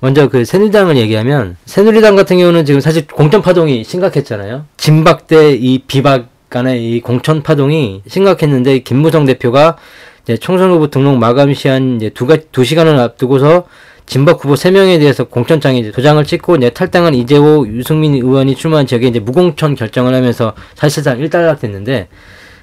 [0.00, 4.66] 먼저 그 새누리당을 얘기하면 새누리당 같은 경우는 지금 사실 공천 파동이 심각했잖아요.
[4.76, 9.78] 진박 대 이 비박 간의 이 공천 파동이 심각했는데 김무성 대표가
[10.22, 13.64] 이제 총선 후보 등록 마감 시한 이제 두, 가, 두 시간을 앞두고서
[14.04, 19.18] 진박 후보 세명에 대해서 공천장에 도장을 찍고 이제 탈당한 이재호, 유승민 의원이 출마한 지역에 이제
[19.20, 22.08] 무공천 결정을 하면서 사실상 일단락됐는데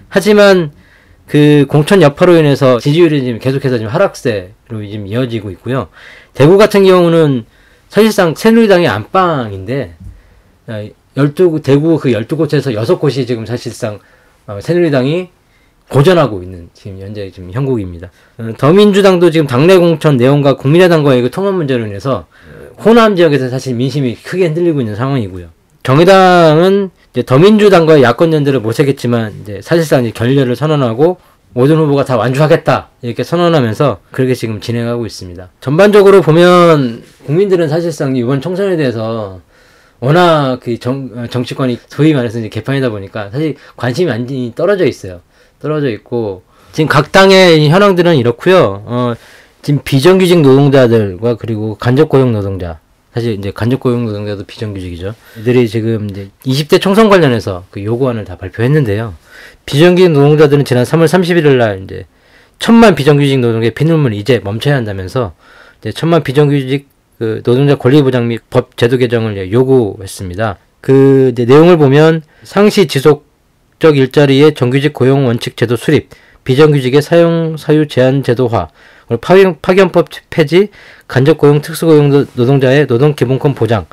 [0.09, 0.71] 하지만
[1.29, 5.87] 그 공천 여파로 인해서 지지율이 지금 계속해서 지금 하락세로 지금 이어지고 있고요.
[6.33, 7.45] 대구 같은 경우는
[7.87, 9.93] 사실상 새누리당이 안방인데
[10.67, 13.99] 어, 열두 대구 그 열두 곳에서 여섯 곳이 지금 사실상
[14.47, 15.29] 어, 새누리당이
[15.89, 18.09] 고전하고 있는 지금 현재 지금 형국입니다.
[18.39, 22.25] 어, 더민주당도 지금 당내 공천 내용과 국민의당과의 그 통합 문제로 인해서
[22.83, 25.49] 호남 지역에서 사실 민심이 크게 흔들리고 있는 상황이고요.
[25.83, 26.89] 정의당은
[27.19, 31.17] 이제 더민주당과의 야권 연대를 모색했지만 이제 사실상 이제 결렬을 선언하고
[31.51, 35.49] 모든 후보가 다 완주하겠다 이렇게 선언하면서 그렇게 지금 진행하고 있습니다.
[35.59, 39.41] 전반적으로 보면 국민들은 사실상 이번 총선에 대해서
[39.99, 45.19] 워낙 그 정, 어, 정치권이 소위 말해서 이제 개판이다 보니까 사실 관심이 완전히 떨어져 있어요.
[45.59, 48.83] 떨어져 있고 지금 각 당의 현황들은 이렇고요.
[48.85, 49.13] 어,
[49.61, 52.79] 지금 비정규직 노동자들과 그리고 간접 고용 노동자
[53.13, 55.15] 사실 이제 간접 고용 노동자도 비정규직이죠.
[55.39, 59.15] 이들이 지금 이제 20대 총선 관련해서 그 요구안을 다 발표했는데요.
[59.65, 62.05] 비정규직 노동자들은 지난 3월 31일 날 이제
[62.59, 65.33] 천만 비정규직 노동의 피눈물이 이제 멈춰야 한다면서
[65.81, 70.57] 이제 천만 비정규직 그 노동자 권리 보장 및 법 제도 개정을 요구했습니다.
[70.81, 76.09] 그 내용을 보면 상시 지속적 일자리의 정규직 고용 원칙 제도 수립,
[76.43, 78.69] 비정규직의 사용 사유 제한 제도화,
[79.17, 80.69] 파견, 파견 법 폐지,
[81.07, 83.85] 간접 고용 특수 고용 노동자의 노동 기본권 보장,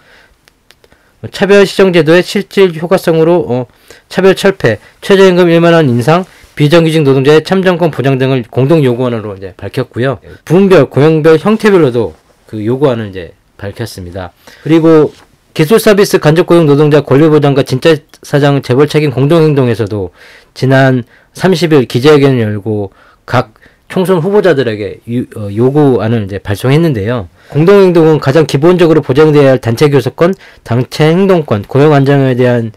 [1.30, 3.66] 차별 시정 제도의 실질 효과성으로 어,
[4.08, 6.24] 차별 철폐, 최저임금 1만 원 인상,
[6.54, 10.18] 비정규직 노동자의 참정권 보장 등을 공동 요구안으로 이제 밝혔고요.
[10.44, 12.14] 부문별 고용별 형태별로도
[12.46, 14.32] 그 요구안을 이제 밝혔습니다.
[14.62, 15.12] 그리고
[15.52, 20.10] 기술 서비스 간접 고용 노동자 권리 보장과 진짜 사장 재벌 책임 공동 행동에서도
[20.54, 22.92] 지난 30일 기자회견을 열고
[23.24, 23.54] 각
[23.88, 25.00] 총선 후보자들에게
[25.36, 27.28] 어, 요구안을 이제 발송했는데요.
[27.48, 32.72] 공동 행동은 가장 기본적으로 보장돼야 할 단체 교섭권, 단체 행동권, 고용 안정에 대한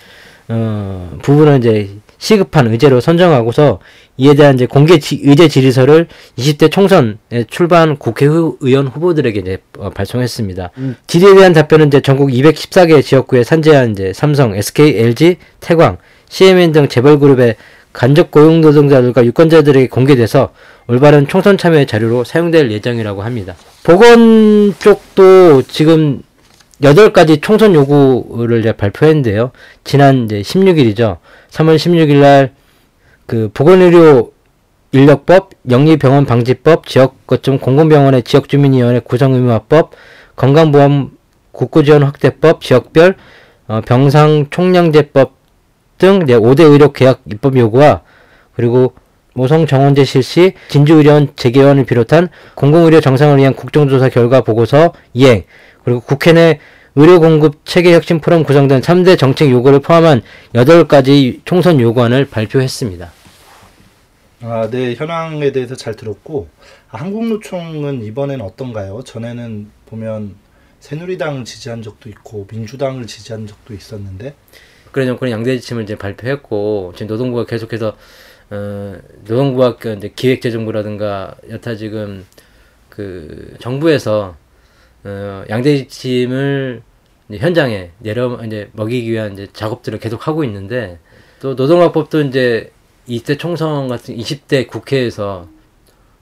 [0.47, 3.79] 어, 부분을 이제 시급한 의제로 선정하고서
[4.17, 10.71] 이에 대한 이제 공개 지, 의제 질의서를 20대 총선에 출발한 국회의원 후보들에게 이제 어, 발송했습니다.
[10.77, 10.95] 음.
[11.07, 16.87] 질의에 대한 답변은 이제 전국 214개 지역구에 산재한 이제 삼성, SK, LG, 태광, CMN 등
[16.89, 17.55] 재벌 그룹의
[17.93, 20.51] 간접 고용 노동자들과 유권자들에게 공개돼서
[20.87, 23.55] 올바른 총선 참여 자료로 사용될 예정이라고 합니다.
[23.83, 26.21] 보건 쪽도 지금
[26.81, 29.51] 8가지 총선 요구를 발표했는데요.
[29.83, 31.17] 지난 이제 16일이죠.
[31.51, 32.59] 3월 16일 날
[33.29, 34.33] 그 보건의료
[34.91, 39.91] 인력법, 영리병원 방지법, 지역 거점 공공병원의 지역주민위원회 구성의무화법,
[40.35, 41.11] 건강보험
[41.51, 43.15] 국고지원 확대법, 지역별
[43.67, 45.33] 어, 병상 총량제법
[45.99, 48.01] 등 5대 의료 계약 입법 요구와
[48.55, 48.93] 그리고
[49.35, 55.43] 모성 정원제 실시, 진주의료원 재개원을 비롯한 공공의료 정상을 위한 국정조사 결과 보고서 이행,
[55.83, 56.59] 그리고 국회 내
[56.95, 63.11] 의료 공급 체계 혁신 포럼 구성된 3대 정책 요구를 포함한 8가지 총선 요구안을 발표했습니다.
[64.41, 66.47] 아, 네, 현황에 대해서 잘 들었고
[66.89, 69.03] 아, 한국노총은 이번엔 어떤가요?
[69.05, 70.35] 전에는 보면
[70.79, 74.33] 새누리당을 지지한 적도 있고 민주당을 지지한 적도 있었는데
[74.91, 77.95] 그래 정권의 양대 지침을 이제 발표했고 지금 노동부가 계속해서
[78.51, 82.25] 어, 노동부와 그 이제 기획재정부라든가 여타 지금
[82.89, 84.35] 그 정부에서
[85.03, 86.81] 어, 양대 지침을
[87.31, 90.97] 현장에 내려 이제 먹이기 위한 이제 작업들을 계속 하고 있는데
[91.39, 92.71] 또 노동화법도 이제
[93.05, 95.47] 이때 총선 같은 20대 국회에서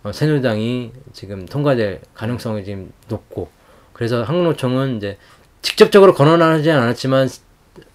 [0.04, 3.50] 어, 새누리당이 지금 통과될 가능성이 지금 높고
[3.94, 5.18] 그래서 한국노총은 이제
[5.62, 7.30] 직접적으로 건언하지 않았지만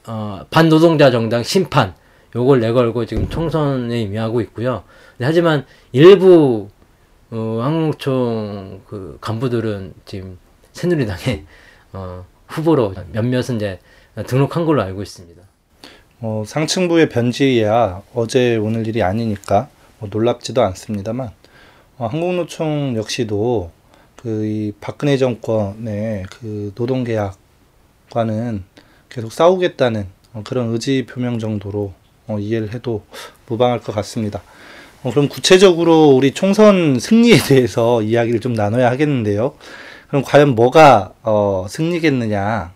[0.06, 1.94] 어, 반노동자 정당 심판
[2.34, 4.84] 요걸 내걸고 지금 총선에 임하고 있고요.
[5.20, 6.68] 하지만 일부
[7.30, 10.38] 어, 한국노총 그 간부들은 지금
[10.72, 11.44] 새누리당의
[11.92, 13.78] 어, 후보로 몇몇은 이제
[14.26, 15.42] 등록한 걸로 알고 있습니다.
[16.20, 19.68] 어, 상층부의 변지야 어제 오늘 일이 아니니까
[19.98, 21.30] 뭐 놀랍지도 않습니다만
[21.98, 23.70] 어, 한국노총 역시도
[24.22, 28.62] 그 이 박근혜 정권의 그 노동계약과는
[29.12, 31.92] 계속 싸우겠다는 어, 그런 의지 표명 정도로
[32.26, 33.04] 어, 이해를 해도
[33.46, 34.42] 무방할 것 같습니다.
[35.02, 39.54] 어, 그럼 구체적으로 우리 총선 승리에 대해서 이야기를 좀 나눠야 하겠는데요.
[40.08, 42.72] 그럼 과연 뭐가 어, 승리겠느냐?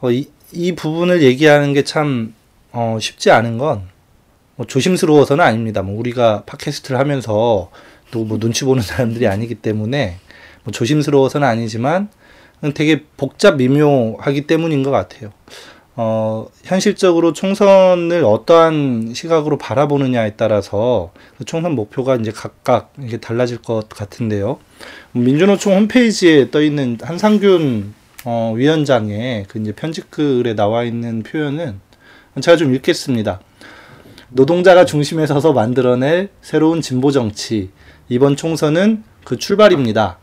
[0.00, 2.34] 어, 이, 이 부분을 얘기하는 게참
[2.72, 3.90] 어, 쉽지 않은 건
[4.60, 5.80] 뭐 조심스러워서는 아닙니다.
[5.80, 7.70] 뭐 우리가 팟캐스트를 하면서
[8.10, 10.18] 또 뭐 눈치 보는 사람들이 아니기 때문에
[10.64, 12.10] 뭐 조심스러워서는 아니지만
[12.74, 15.32] 되게 복잡 미묘하기 때문인 것 같아요.
[15.96, 23.88] 어, 현실적으로 총선을 어떠한 시각으로 바라보느냐에 따라서 그 총선 목표가 이제 각각 이게 달라질 것
[23.88, 24.58] 같은데요.
[25.12, 27.94] 민주노총 홈페이지에 떠 있는 한상균
[28.24, 31.80] 어, 위원장의 그 이제 편집글에 나와 있는 표현은
[32.40, 33.40] 제가 좀 읽겠습니다.
[34.30, 37.70] 노동자가 중심에 서서 만들어낼 새로운 진보 정치.
[38.08, 40.18] 이번 총선은 그 출발입니다.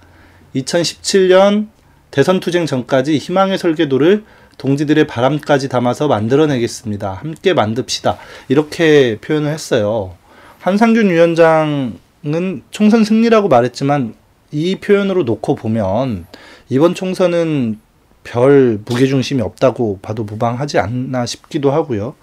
[0.55, 1.67] 2017년
[2.11, 4.23] 대선 투쟁 전까지 희망의 설계도를
[4.57, 7.13] 동지들의 바람까지 담아서 만들어내겠습니다.
[7.13, 8.17] 함께 만듭시다.
[8.47, 10.15] 이렇게 표현을 했어요.
[10.59, 14.15] 한상균 위원장은 총선 승리라고 말했지만
[14.51, 16.25] 이 표현으로 놓고 보면
[16.69, 17.79] 이번 총선은
[18.23, 22.15] 별 무게중심이 없다고 봐도 무방하지 않나 싶기도 하고요.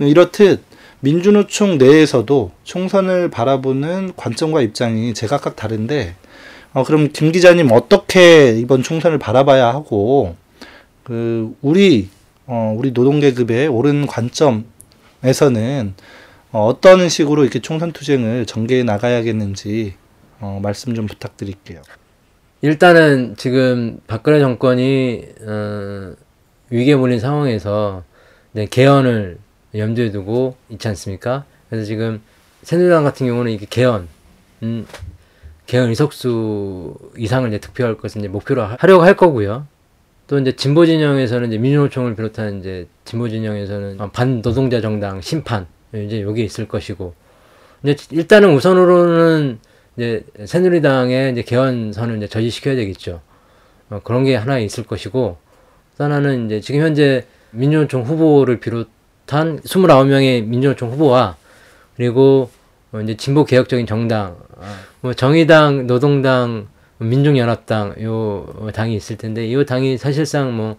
[0.00, 0.62] 이렇듯
[1.00, 6.16] 민주노총 내에서도 총선을 바라보는 관점과 입장이 제각각 다른데
[6.78, 10.36] 어, 그럼 김 기자님 어떻게 이번 총선을 바라봐야 하고
[11.02, 12.08] 그 우리
[12.46, 15.94] 어, 우리 노동계급의 옳은 관점에서는
[16.52, 19.94] 어, 어떤 식으로 이렇게 총선 투쟁을 전개해 나가야겠는지
[20.38, 21.82] 어, 말씀 좀 부탁드릴게요.
[22.62, 26.14] 일단은 지금 박근혜 정권이 어,
[26.70, 28.04] 위기에 몰린 상황에서
[28.52, 29.38] 네, 개헌을
[29.74, 31.44] 염두에 두고 있지 않습니까?
[31.68, 32.22] 그래서 지금
[32.62, 34.06] 새누리당 같은 경우는 이게 개헌,
[34.62, 34.86] 음,
[35.68, 39.66] 개헌 의석수 이상을 이제 득표할 것을 이제 목표로 하려고 할 거고요.
[40.26, 46.22] 또 이제 진보 진영에서는 이제 민주노총을 비롯한 이제 진보 진영에서는 반 노동자 정당 심판 이제
[46.22, 47.14] 여기 있을 것이고
[47.82, 49.58] 이제 일단은 우선으로는
[49.96, 53.20] 이제 새누리당의 이제 개헌선을 이제 저지시켜야 되겠죠.
[53.90, 55.36] 어, 그런 게 하나 있을 것이고
[55.98, 61.36] 또 하나는 이제 지금 현재 민주노총 후보를 비롯한 29명의 민주노총 후보와
[61.96, 62.50] 그리고
[62.92, 64.36] 어, 이제 진보 개혁적인 정당,
[65.00, 70.76] 뭐 정의당, 노동당, 민중연합당 요 당이 있을 텐데 이 당이 사실상 뭐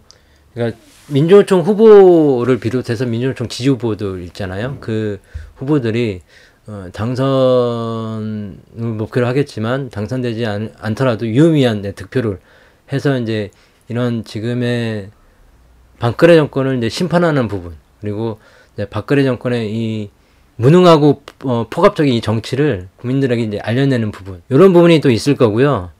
[0.54, 4.78] 그러니까 민주노총 후보를 비롯해서 민주노총 지지 후보들 있잖아요.
[4.80, 5.18] 그
[5.56, 6.20] 후보들이
[6.66, 12.38] 어, 당선을 목표로 하겠지만 당선되지 않, 않더라도 유의미한 네, 득표를
[12.92, 13.50] 해서 이제
[13.88, 15.10] 이런 지금의
[15.98, 18.38] 박근혜 정권을 이제 심판하는 부분 그리고
[18.74, 20.10] 이제 박근혜 정권의 이
[20.60, 25.90] 무능하고 어, 포갑적인 이 정치를 국민들에게 이제 알려내는 부분 이런 부분이 또 있을 거고요.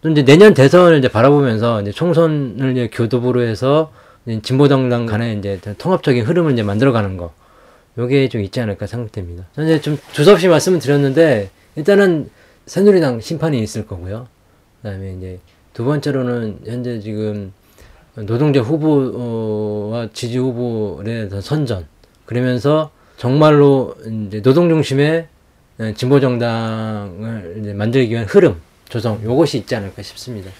[0.00, 3.92] 또 이제 내년 대선을 이제 바라보면서 이제 총선을 이제 교도부로 해서
[4.42, 7.32] 진보정당 간의 이제 통합적인 흐름을 이제 만들어가는 거.
[7.98, 9.44] 요게 좀 있지 않을까 생각됩니다.
[9.58, 12.30] 이제 좀 두서없이 말씀을 드렸는데 일단은
[12.64, 14.28] 새누리당 심판이 있을 거고요.
[14.80, 15.40] 그다음에 이제
[15.74, 17.52] 두 번째로는 현재 지금
[18.14, 20.38] 노동자 후보와 지지
[21.04, 21.86] 대한 선전.
[22.24, 23.94] 그러면서 정말로
[24.28, 25.28] 이제 노동 중심의
[25.94, 28.56] 진보 정당을 이제 만들기 위한 흐름
[28.88, 30.50] 조성 요것이 있지 않을까 싶습니다.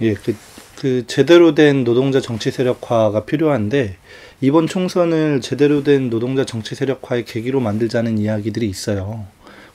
[0.00, 0.34] 예, 그,
[0.78, 3.98] 그 제대로 된 노동자 정치 세력화가 필요한데
[4.40, 9.26] 이번 총선을 제대로 된 노동자 정치 세력화의 계기로 만들자는 이야기들이 있어요.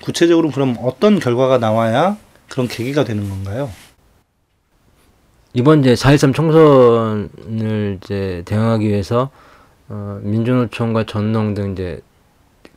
[0.02, 2.18] 구체적으로 그럼 어떤 결과가 나와야
[2.50, 3.70] 그런 계기가 되는 건가요?
[5.54, 9.30] 이번 이제 4.13 총선을 이제 대응하기 위해서
[9.90, 12.02] 어, 민주노총과 전농 등 이제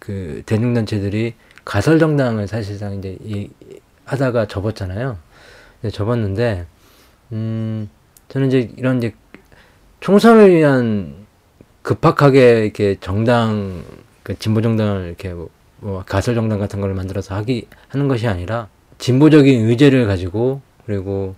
[0.05, 3.49] 그 대중단체들이 가설 정당을 사실상 이제 이,
[4.05, 5.17] 하다가 접었잖아요.
[5.81, 6.67] 네, 접었는데,
[7.33, 7.89] 음,
[8.29, 9.15] 저는 이제 이런 이제
[10.01, 11.27] 총선을 위한
[11.83, 13.83] 급박하게 이렇게 정당,
[14.23, 18.69] 그 진보 정당을 이렇게 뭐, 뭐 가설 정당 같은 걸 만들어서 하기, 하는 것이 아니라
[18.99, 21.35] 진보적인 의제를 가지고 그리고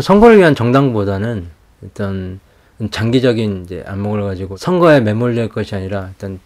[0.00, 1.48] 선거를 위한 정당보다는
[1.82, 2.40] 일단
[2.90, 6.38] 장기적인 이제 안목을 가지고 선거에 매몰될 것이 아니라 일단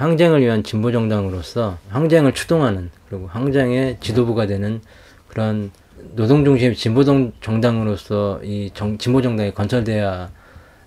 [0.00, 4.80] 항쟁을 위한 진보 정당으로서 항쟁을 추동하는 그리고 항쟁의 지도부가 되는
[5.28, 5.70] 그런
[6.16, 7.04] 노동 중심 진보
[7.40, 10.30] 정당으로서 이 정, 진보 정당이 건설돼야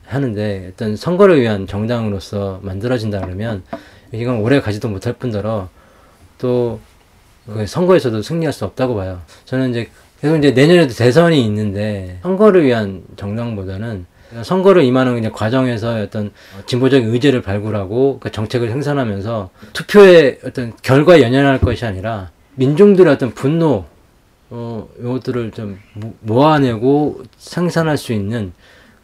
[0.05, 3.63] 하는데 어떤 선거를 위한 정당으로서 만들어진다 그러면
[4.11, 5.69] 이건 오래 가지도 못할 뿐더러
[6.37, 6.79] 또
[7.45, 9.21] 그 선거에서도 승리할 수 없다고 봐요.
[9.45, 9.89] 저는 이제
[10.21, 14.05] 계속 이제 내년에도 대선이 있는데 선거를 위한 정당보다는
[14.43, 16.31] 선거를 임하는 그냥 과정에서 어떤
[16.65, 23.85] 진보적인 의제를 발굴하고 그 정책을 생산하면서 투표의 어떤 결과에 연연할 것이 아니라 민중들의 어떤 분노
[24.49, 25.79] 어 이것들을 좀
[26.21, 28.53] 모아내고 생산할 수 있는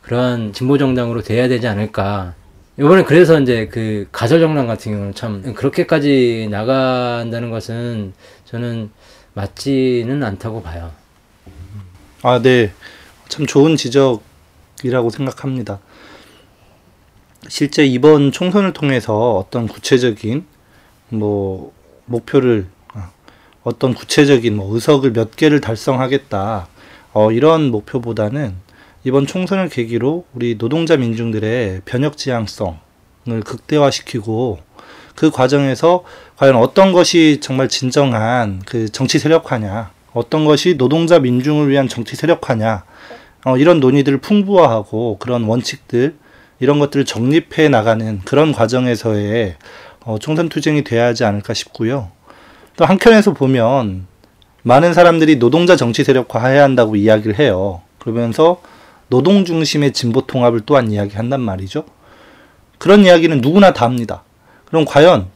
[0.01, 2.33] 그러한 진보 정당으로 돼야 되지 않을까.
[2.79, 8.13] 이번에 그래서 이제 그 가설 정당 같은 경우는 참 그렇게까지 나간다는 것은
[8.45, 8.89] 저는
[9.33, 10.91] 맞지는 않다고 봐요.
[12.21, 12.71] 아, 네.
[13.27, 14.21] 참 좋은 지적
[14.83, 15.79] 이라고 생각합니다.
[17.47, 20.45] 실제 이번 총선을 통해서 어떤 구체적인
[21.09, 21.73] 뭐
[22.05, 23.03] 목표를 어,
[23.63, 26.67] 어떤 구체적인 뭐 의석을 몇 개를 달성하겠다
[27.13, 28.55] 어, 이런 목표보다는
[29.03, 32.79] 이번 총선을 계기로 우리 노동자 민중들의 변혁 지향성을
[33.45, 34.59] 극대화시키고
[35.15, 36.03] 그 과정에서
[36.37, 42.83] 과연 어떤 것이 정말 진정한 그 정치 세력화냐, 어떤 것이 노동자 민중을 위한 정치 세력화냐,
[43.45, 46.15] 어, 이런 논의들을 풍부화하고 그런 원칙들,
[46.59, 49.55] 이런 것들을 정립해 나가는 그런 과정에서의
[50.03, 52.11] 어, 총선 투쟁이 돼야 하지 않을까 싶고요.
[52.75, 54.07] 또 한켠에서 보면
[54.63, 57.81] 많은 사람들이 노동자 정치 세력화 해야 한다고 이야기를 해요.
[57.97, 58.61] 그러면서
[59.07, 61.85] 노동 중심의 진보 통합을 또한 이야기한단 말이죠.
[62.77, 64.23] 그런 이야기는 누구나 다 합니다.
[64.65, 65.27] 그럼 과연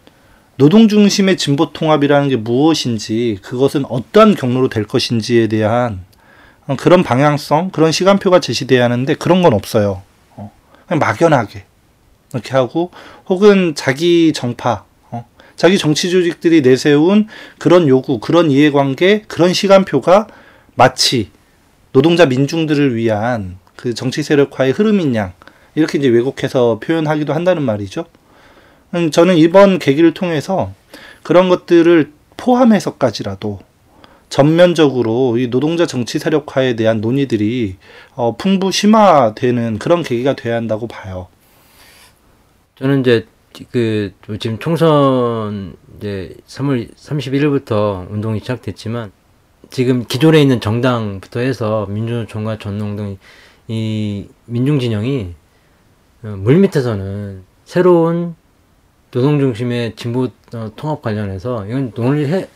[0.57, 6.05] 노동 중심의 진보 통합이라는 게 무엇인지 그것은 어떠한 경로로 될 것인지에 대한
[6.77, 10.01] 그런 방향성, 그런 시간표가 제시돼야 하는데 그런 건 없어요.
[10.35, 10.51] 어,
[10.87, 11.65] 그냥 막연하게
[12.33, 12.91] 이렇게 하고
[13.27, 17.27] 혹은 자기 정파, 어, 자기 정치 조직들이 내세운
[17.59, 20.27] 그런 요구, 그런 이해관계, 그런 시간표가
[20.75, 21.31] 마치
[21.91, 25.33] 노동자 민중들을 위한 그 정치 세력화의 흐름인 양
[25.75, 28.05] 이렇게 이제 왜곡해서 표현하기도 한다는 말이죠.
[28.95, 30.71] 음, 저는 이번 계기를 통해서
[31.23, 33.59] 그런 것들을 포함해서까지라도
[34.33, 37.75] 전면적으로 이 노동자 정치 세력화에 대한 논의들이
[38.15, 41.27] 어, 풍부 심화되는 그런 계기가 돼야 한다고 봐요.
[42.73, 43.27] 저는 이제
[43.69, 49.11] 그 지금 총선 이제 3월 31일부터 운동이 시작됐지만
[49.69, 52.95] 지금 기존에 있는 정당부터 해서 민주노총과 전농
[53.67, 55.35] 등이 민중 진영이
[56.23, 58.33] 어, 물밑에서는 새로운
[59.11, 62.47] 노동 중심의 진보 어, 통합 관련해서 이건 논의를 해,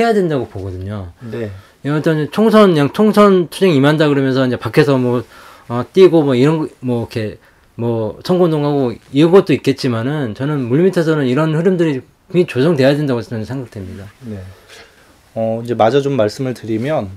[0.00, 1.12] 해야 된다고 보거든요.
[1.20, 1.50] 네.
[1.84, 5.24] 이건 총선 그냥 총선 투쟁 임한다 그러면서 이제 밖에서 뭐
[5.68, 7.38] 어, 뛰고 뭐 이런 뭐 이렇게
[7.74, 12.02] 뭐 선거운동하고 이것도 있겠지만은 저는 물밑에서는 이런 흐름들이
[12.46, 14.10] 조정돼야 된다고 저는 생각됩니다.
[14.22, 14.40] 네.
[15.34, 17.10] 어 이제 마저 좀 말씀을 드리면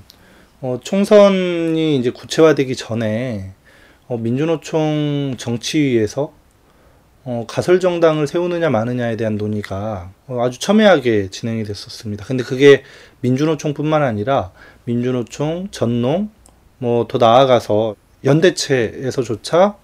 [0.60, 3.52] 어 총선이 이제 구체화되기 전에
[4.06, 6.32] 어 민주노총 정치위에서
[7.24, 12.24] 어, 가설 정당을 세우느냐 마느냐에 대한 논의가 어, 아주 첨예하게 진행이 됐었습니다.
[12.26, 12.82] 근데 그게
[13.20, 14.50] 민주노총뿐만 아니라
[14.84, 16.30] 민주노총, 전농,
[16.78, 19.76] 뭐 더 나아가서 연대체에서조차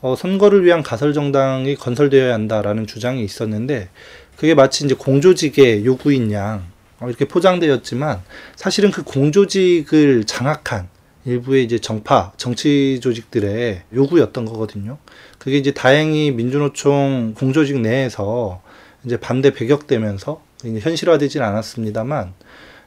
[0.00, 3.88] 어, 선거를 위한 가설 정당이 건설되어야 한다라는 주장이 있었는데
[4.36, 6.64] 그게 마치 이제 공조직의 요구인 양
[6.98, 8.20] 어, 이렇게 포장되었지만
[8.56, 10.88] 사실은 그 공조직을 장악한
[11.24, 14.98] 일부의 이제 정파 정치 조직들의 요구였던 거거든요.
[15.38, 18.62] 그게 이제 다행히 민주노총 공조직 내에서
[19.04, 22.32] 이제 반대 배격되면서 현실화되진 않았습니다만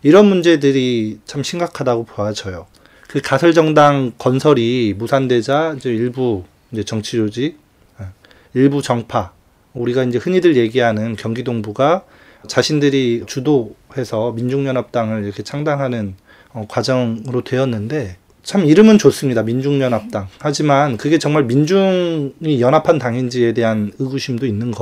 [0.03, 2.67] 이런 문제들이 참 심각하다고 보아져요.
[3.07, 7.57] 그 가설 정당 건설이 무산되자 이제 일부 이제 정치 조직,
[7.97, 8.11] 아,
[8.53, 9.31] 일부 정파,
[9.73, 12.03] 우리가 이제 흔히들 얘기하는 경기동부가
[12.47, 16.15] 자신들이 주도해서 민중연합당을 이렇게 창당하는
[16.49, 19.41] 어, 과정으로 되었는데 참 이름은 좋습니다.
[19.41, 20.27] 민중연합당.
[20.39, 24.73] 하지만 그게 정말 민중이 연합한 당인지에 대한 의구심도 있는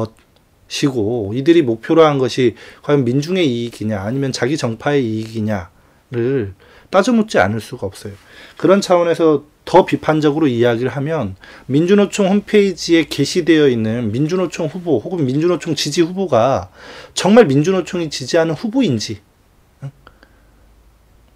[0.68, 6.55] 것이고 이들이 목표로 한 것이 과연 민중의 이익이냐 아니면 자기 정파의 이익이냐를
[6.89, 8.14] 따져 묻지 않을 수가 없어요.
[8.57, 11.36] 그런 차원에서 더 비판적으로 이야기를 하면
[11.68, 16.72] 민주노총 홈페이지에 게시되어 있는 민주노총 후보 혹은 민주노총 지지 후보가
[17.14, 19.20] 정말 민주노총이 지지하는 후보인지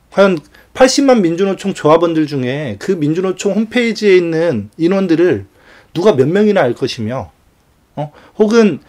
[0.10, 0.40] 과연
[0.76, 5.46] 80만 민주노총 조합원들 중에 그 민주노총 홈페이지에 있는 인원들을
[5.94, 7.32] 누가 몇 명이나 알 것이며,
[7.96, 8.12] 어?
[8.38, 8.80] 혹은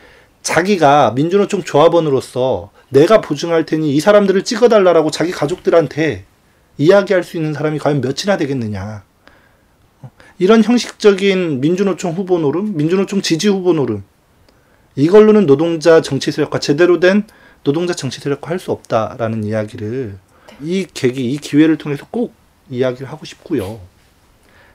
[0.42, 6.24] 자기가 민주노총 조합원으로서 내가 보증할 테니 이 사람들을 찍어달라고 자기 가족들한테
[6.76, 9.04] 이야기할 수 있는 사람이 과연 몇이나 되겠느냐.
[10.02, 10.10] 어?
[10.38, 14.02] 이런 형식적인 민주노총 후보 노름, 민주노총 지지 후보 노름,
[14.96, 17.24] 이걸로는 노동자 정치 세력화, 제대로 된
[17.62, 20.18] 노동자 정치 세력화 할수 없다라는 이야기를
[20.62, 22.34] 이 계기, 이 기회를 통해서 꼭
[22.70, 23.80] 이야기를 하고 싶고요.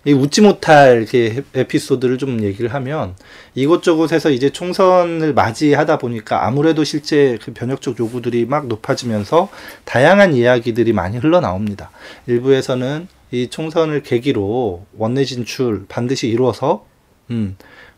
[0.04, 3.16] 이 웃지 못할 이 에피소드를 좀 얘기를 하면
[3.54, 9.50] 이곳저곳에서 이제 총선을 맞이하다 보니까 아무래도 실제 그 변혁적 요구들이 막 높아지면서
[9.86, 11.92] 다양한 이야기들이 많이 흘러나옵니다.
[12.26, 16.86] 일부에서는 이 총선을 계기로 원내 진출 반드시 이루어서
[17.30, 17.56] 음,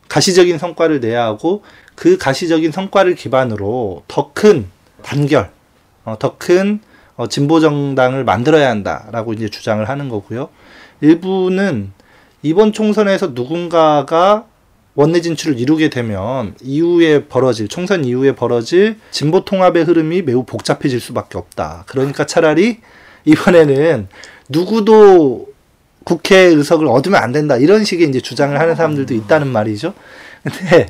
[0.10, 1.64] 가시적인 성과를 내야 하고
[1.96, 4.68] 그 가시적인 성과를 기반으로 더 큰
[5.04, 5.52] 단결,
[6.06, 6.82] 어, 더큰
[7.16, 10.50] 어, 진보 정당을 만들어야 한다라고 이제 주장을 하는 거고요.
[11.02, 11.92] 일부는
[12.42, 14.46] 이번 총선에서 누군가가
[14.96, 21.38] 원내 진출을 이루게 되면 이후에 벌어질 총선 이후에 벌어질 진보 통합의 흐름이 매우 복잡해질 수밖에
[21.38, 21.86] 없다.
[21.88, 22.78] 그러니까 차라리
[23.26, 24.08] 이번에는
[24.50, 25.48] 누구도
[26.04, 27.58] 국회 의석을 얻으면 안 된다.
[27.58, 29.94] 이런 식의 이제 주장을 하는 사람들도 있다는 말이죠.
[30.44, 30.88] 근데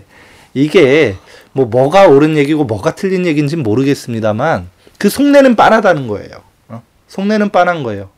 [0.54, 1.16] 이게
[1.54, 4.70] 뭐 뭐가 옳은 얘기고 뭐가 틀린 얘기인지 는 모르겠습니다만
[5.04, 6.30] 그 속내는 빤하다는 거예요.
[6.70, 6.82] 어?
[7.10, 8.10] 속내는 빤한 거예요.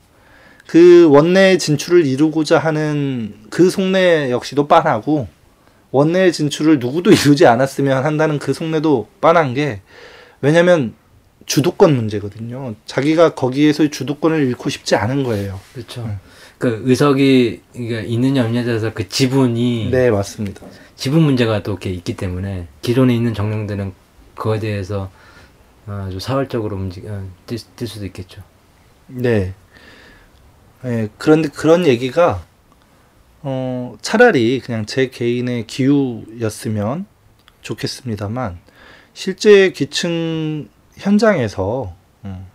[0.67, 5.27] 그 원내 진출을 이루고자 하는 그 속내 역시도 빤하고
[5.89, 9.81] 원내 진출을 누구도 이루지 않았으면 한다는 그 속내도 빤한 게
[10.41, 10.93] 왜냐면
[11.47, 12.75] 주도권 문제거든요.
[12.86, 15.59] 자기가 거기에서 주도권을 잃고 싶지 않은 거예요.
[15.73, 16.07] 그렇죠.
[16.59, 20.61] 그 의석이 있느냐 없느냐에 따라서 그 지분이 네, 맞습니다.
[20.95, 23.91] 지분 문제가 또 이렇게 있기 때문에 기존에 있는 정령들은
[24.36, 25.09] 그거에 대해서
[25.86, 28.41] 아주 사활적으로 움직 어, 뛸, 뛸 수도 있겠죠.
[29.07, 29.53] 네.
[30.83, 32.45] 예, 그런데 그런 얘기가
[33.41, 37.05] 어, 차라리 그냥 제 개인의 기우였으면
[37.61, 38.59] 좋겠습니다만
[39.13, 42.47] 실제 기층 현장에서 음,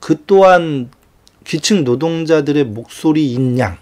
[0.00, 0.90] 그 또한
[1.44, 3.78] 기층 노동자들의 목소리인 양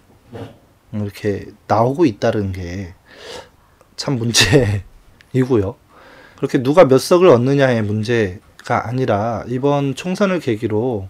[0.92, 2.94] 이렇게 나오고 있다는 게
[4.02, 5.76] 참 문제이고요.
[6.36, 11.08] 그렇게 누가 몇 석을 얻느냐의 문제 가 아니라 이번 총선을 계기로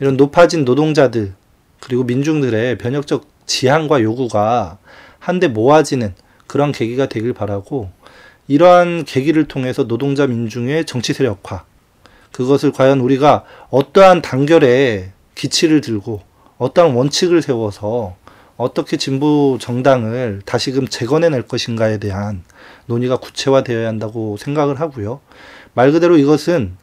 [0.00, 1.34] 이런 높아진 노동자들
[1.80, 4.78] 그리고 민중들의 변혁적 지향과 요구가
[5.18, 6.14] 한데 모아지는
[6.46, 7.90] 그런 계기가 되길 바라고
[8.46, 11.64] 이러한 계기를 통해서 노동자 민중의 정치 세력화
[12.32, 16.22] 그것을 과연 우리가 어떠한 단결에 기치를 들고
[16.58, 18.16] 어떠한 원칙을 세워서
[18.56, 22.44] 어떻게 진보 정당을 다시금 재건해낼 것인가에 대한
[22.86, 25.20] 논의가 구체화되어야 한다고 생각을 하고요.
[25.74, 26.76] 말 그대로 이것은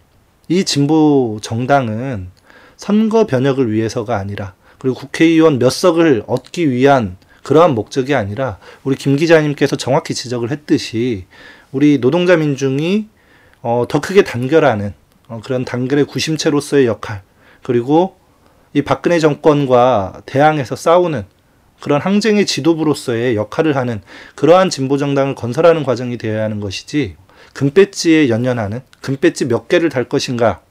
[0.52, 2.28] 이 진보 정당은
[2.76, 9.16] 선거 변혁을 위해서가 아니라 그리고 국회의원 몇 석을 얻기 위한 그러한 목적이 아니라 우리 김
[9.16, 11.26] 기자님께서 정확히 지적을 했듯이
[11.72, 13.08] 우리 노동자 민중이
[13.62, 14.93] 어, 더 크게 단결하는
[15.30, 17.22] 어, 그런 단결의 구심체로서의 역할
[17.64, 18.18] 그리고
[18.74, 21.24] 이 박근혜 정권과 대항해서 싸우는
[21.80, 24.02] 그런 항쟁의 지도부로서의 역할을 하는
[24.36, 27.16] 그러한 진보 정당을 건설하는 과정이 되어야 하는 것이지
[27.54, 30.62] 금배지에 연연하는 금배지 몇 개를 달 것인가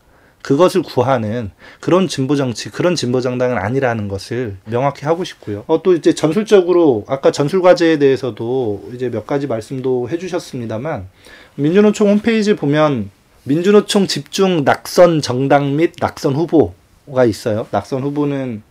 [0.43, 1.51] 그것을 구하는
[1.81, 5.65] 그런 진보 정치, 그런 진보 정당은 아니라는 것을 명확히 하고 싶고요.
[5.67, 11.09] 어, 또 이제 전술적으로 아까 전술 과제에 대해서도 이제 몇 가지 말씀도 해주셨습니다만
[11.57, 13.11] 민주노총 홈페이지 보면
[13.45, 17.67] 민주노총 집중 낙선 정당 및 낙선 후보가 있어요.
[17.71, 18.63] 낙선 후보는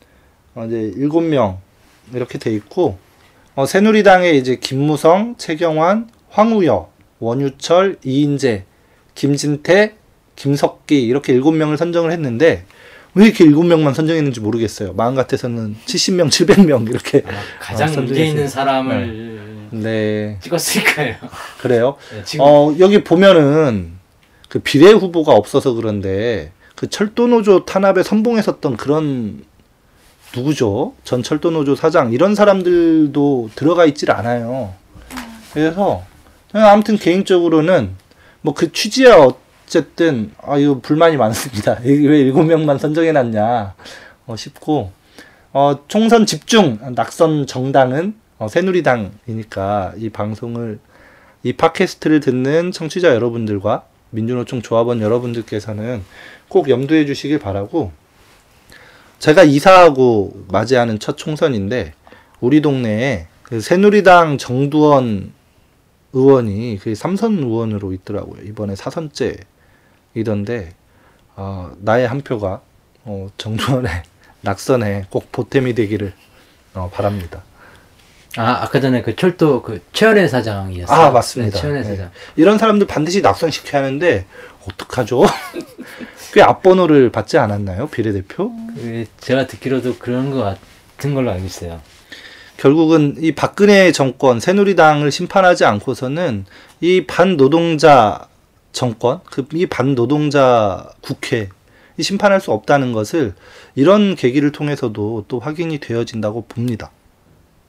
[0.55, 1.59] 어, 이제 일곱 명
[2.13, 2.97] 이렇게 돼 있고
[3.55, 6.89] 어, 새누리당에 이제 김무성, 최경환, 황우여,
[7.19, 8.63] 원유철, 이인재,
[9.15, 9.95] 김진태,
[10.35, 12.65] 김석기 이렇게 일곱 명을 선정을 했는데
[13.13, 14.93] 왜 이렇게 일곱 명만 선정했는지 모르겠어요.
[14.93, 18.47] 마음 같아서는 70명, 700명 이렇게 아마 가장 아, 문제 있는.
[18.47, 21.15] 사람을 네 찍었을 거예요.
[21.59, 21.95] 그래요.
[22.11, 23.93] 네, 어 여기 보면은
[24.47, 29.43] 그 비례 후보가 없어서 그런데 그 철도노조 탄압에 선봉했었던 그런
[30.35, 30.93] 누구죠?
[31.03, 34.73] 전 철도노조 사장 이런 사람들도 들어가 있질 않아요.
[35.53, 36.03] 그래서
[36.53, 37.95] 아무튼 개인적으로는
[38.41, 39.17] 뭐 그 취지야
[39.69, 41.79] 어쨌든 아 이거 불만이 많습니다.
[41.83, 43.75] 왜 일곱 명만 선정해놨냐
[44.25, 44.91] 어, 싶고
[45.53, 50.79] 어, 총선 집중 낙선 정당은 어, 새누리당이니까 이 방송을
[51.43, 56.03] 이 팟캐스트를 듣는 청취자 여러분들과 민주노총 조합원 여러분들께서는
[56.47, 57.91] 꼭 염두해 주시길 바라고
[59.19, 61.93] 제가 이사하고 맞이하는 첫 총선인데
[62.39, 65.33] 우리 동네에 그 새누리당 정두원
[66.13, 68.41] 의원이 그 삼선 의원으로 있더라고요.
[68.43, 70.73] 이번에 사선째이던데
[71.35, 72.61] 어, 나의 한 표가
[73.05, 74.03] 어, 정두원의
[74.41, 76.13] 낙선에 꼭 보탬이 되기를
[76.73, 77.43] 어, 바랍니다.
[78.37, 80.97] 아 아까 전에 그 철도 그 최연애 사장이었어요.
[80.97, 81.55] 아 맞습니다.
[81.55, 81.87] 네, 최연애 네.
[81.87, 82.11] 사장.
[82.35, 84.25] 이런 사람들 반드시 낙선 시켜야 하는데
[84.67, 85.23] 어떡하죠?
[86.33, 88.51] 꽤 앞번호를 받지 않았나요 비례대표?
[88.75, 91.81] 그 제가 듣기로도 그런 거 같은 걸로 알고 있어요.
[92.59, 96.45] 결국은 이 박근혜 정권 새누리당을 심판하지 않고서는
[96.81, 98.27] 이 반노동자
[98.73, 101.47] 정권 그 이 반노동자 국회
[101.95, 103.33] 이 심판할 수 없다는 것을
[103.75, 106.91] 이런 계기를 통해서도 또 확인이 되어진다고 봅니다.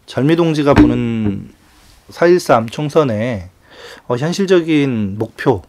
[0.06, 1.52] 절미동지가 보는
[2.10, 3.48] 4.13 총선에
[4.08, 5.62] 어, 현실적인 목표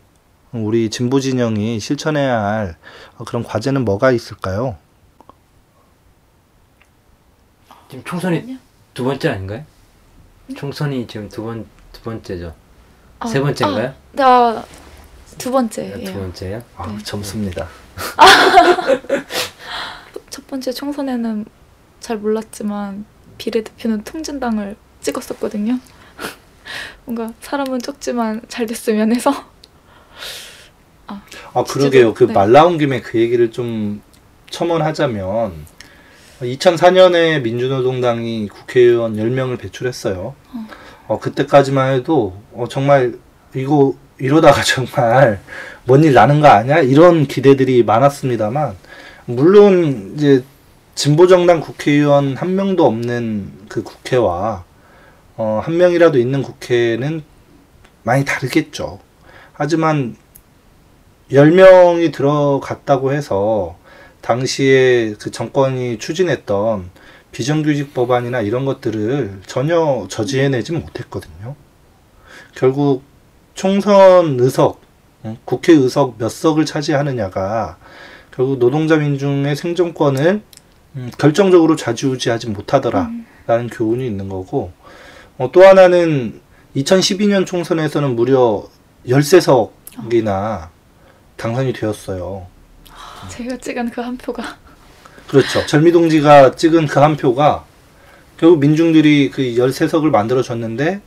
[0.51, 2.75] 우리 진보 진영이 실천해야 할
[3.17, 4.77] 어, 그런 과제는 뭐가 있을까요?
[7.87, 8.57] 지금 총선이
[8.93, 9.65] 두 번째 아닌가요?
[10.55, 12.53] 총선이 지금 두 번 두 번째죠.
[13.19, 13.87] 아, 세 번째인가요?
[13.89, 14.65] 아, 나,
[15.31, 16.13] 두두 번째예요.
[16.13, 16.63] 번째요?
[16.75, 17.03] 아, 네.
[17.03, 17.67] 점수입니다.
[20.29, 21.45] 첫 번째 총선에는
[21.99, 23.05] 잘 몰랐지만
[23.37, 25.79] 비례대표는 통진당을 찍었었거든요.
[27.05, 29.31] 뭔가 사람은 적지만 잘 됐으면 해서
[31.07, 32.13] 아 그러게요.
[32.13, 32.33] 그 네.
[32.33, 34.01] 말 나온 김에 그 얘기를 좀
[34.49, 35.65] 첨언하자면
[36.41, 40.35] 2004년에 민주노동당이 국회의원 10명을 배출했어요.
[40.53, 40.67] 어,
[41.07, 43.15] 어, 그때까지만 해도 어, 정말
[43.55, 45.39] 이거 이러다가 정말
[45.85, 46.79] 뭔 일 나는 거 아니야?
[46.79, 48.75] 이런 기대들이 많았습니다만
[49.25, 50.43] 물론 이제
[50.95, 54.63] 진보 정당 국회의원 한 명도 없는 그 국회와
[55.37, 57.23] 어, 한 명이라도 있는 국회는
[58.03, 58.99] 많이 다르겠죠.
[59.53, 60.15] 하지만
[61.31, 63.77] 10명이 들어갔다고 해서
[64.21, 66.89] 당시에 그 정권이 추진했던
[67.31, 71.55] 비정규직 법안이나 이런 것들을 전혀 저지해내지 못했거든요.
[72.55, 73.03] 결국
[73.53, 74.81] 총선 의석,
[75.23, 77.77] 어, 국회 의석 몇 석을 차지하느냐가
[78.31, 80.41] 결국 노동자 민중의 생존권을
[80.95, 84.71] 음, 결정적으로 좌지우지하지 못하더라라는 교훈이 있는 거고
[85.37, 86.41] 어, 또 하나는
[86.75, 88.67] 2012년 총선에서는 무려
[89.07, 90.69] 13석이나
[91.37, 92.50] 당선이 되었어요.
[93.29, 94.57] 제가 찍은 그 한 표가
[95.27, 95.65] 그렇죠.
[95.65, 97.65] 절미동지가 찍은 그 한 표가
[98.37, 101.01] 결국 민중들이 그 13석을 만들어줬는데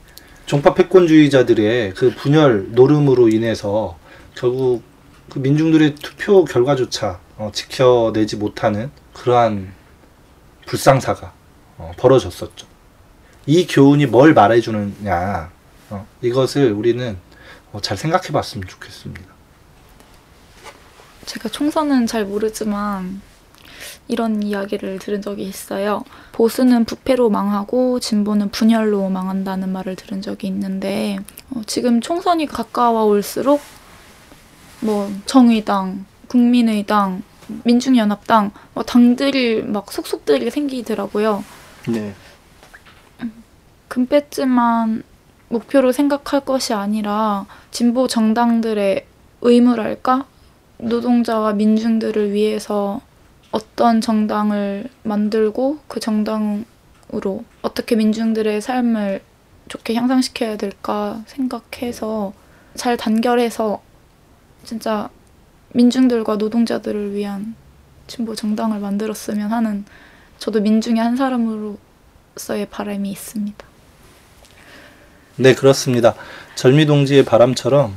[0.46, 3.98] 종파 패권주의자들의 그 분열 노름으로 인해서
[4.34, 4.82] 결국
[5.30, 9.72] 그 민중들의 투표 결과조차 어, 지켜내지 못하는 그러한
[10.66, 11.32] 불상사가
[11.78, 12.66] 어, 벌어졌었죠.
[13.46, 15.50] 이 교훈이 뭘 말해주느냐
[15.90, 17.16] 어, 이것을 우리는
[17.72, 19.33] 어, 잘 생각해 봤으면 좋겠습니다.
[21.26, 23.20] 제가 총선은 잘 모르지만
[24.08, 26.04] 이런 이야기를 들은 적이 있어요.
[26.32, 31.18] 보수는 부패로 망하고 진보는 분열로 망한다는 말을 들은 적이 있는데
[31.50, 33.60] 어, 지금 총선이 가까워 올수록
[34.80, 37.22] 뭐 정의당, 국민의당,
[37.64, 41.44] 민중연합당 뭐 당들이 막 속속들이 생기더라고요.
[41.88, 42.14] 네.
[43.88, 45.02] 금배지만
[45.48, 49.06] 목표로 생각할 것이 아니라 진보 정당들의
[49.40, 50.26] 의무랄까?
[50.84, 53.00] 노동자와 민중들을 위해서
[53.50, 59.22] 어떤 정당을 만들고 그 정당으로 어떻게 민중들의 삶을
[59.68, 62.32] 좋게 향상시켜야 될까 생각해서
[62.74, 63.80] 잘 단결해서
[64.64, 65.08] 진짜
[65.72, 67.54] 민중들과 노동자들을 위한
[68.06, 69.84] 진보 정당을 만들었으면 하는
[70.38, 73.66] 저도 민중의 한 사람으로서의 바람이 있습니다.
[75.36, 76.14] 네, 그렇습니다.
[76.56, 77.96] 절미동지의 바람처럼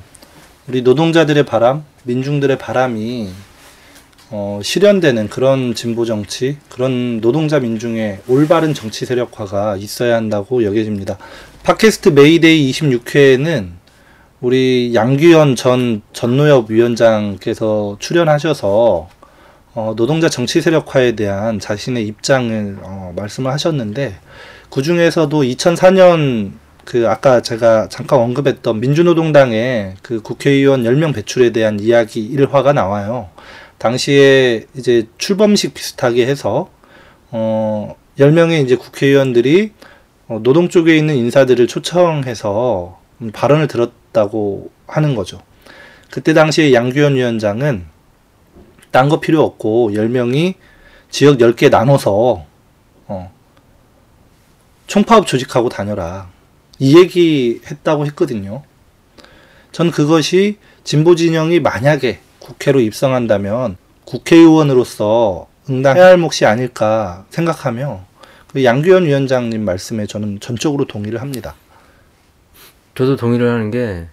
[0.68, 3.30] 우리 노동자들의 바람, 민중들의 바람이
[4.30, 11.18] 어, 실현되는 그런 진보 정치, 그런 노동자 민중의 올바른 정치 세력화가 있어야 한다고 여겨집니다.
[11.64, 13.70] 팟캐스트 메이데이 26회에는
[14.40, 19.10] 우리 양규현 전 전노협 위원장께서 출연하셔서
[19.76, 24.16] 어, 노동자 정치 세력화에 대한 자신의 입장을 어, 말씀을 하셨는데
[24.70, 26.52] 그 중에서도 2004년
[26.88, 33.28] 그 아까 제가 잠깐 언급했던 민주노동당의 그 국회의원 10명 배출에 대한 이야기 일화가 나와요.
[33.78, 36.70] 당시에 이제 출범식 비슷하게 해서
[37.30, 39.74] 어 10명의 이제 국회의원들이
[40.30, 42.98] 어, 노동 쪽에 있는 인사들을 초청해서
[43.34, 45.42] 발언을 들었다고 하는 거죠.
[46.10, 47.86] 그때 당시에 양규현 위원장은
[48.92, 50.54] 딴 거 필요 없고 10명이
[51.10, 52.46] 지역 10개 나눠서
[53.08, 53.32] 어,
[54.88, 56.37] 총파업 조직하고 다녀라.
[56.80, 58.64] 이 얘기 했다고 했거든요.
[59.72, 68.02] 전 그것이 진보 진영이 만약에 국회로 입성한다면 국회의원으로서 응당해야 할 몫이 아닐까 생각하며
[68.54, 71.56] 그 양규현 위원장님 말씀에 저는 전적으로 동의를 합니다.
[72.96, 74.08] 저도 동의를 하는 게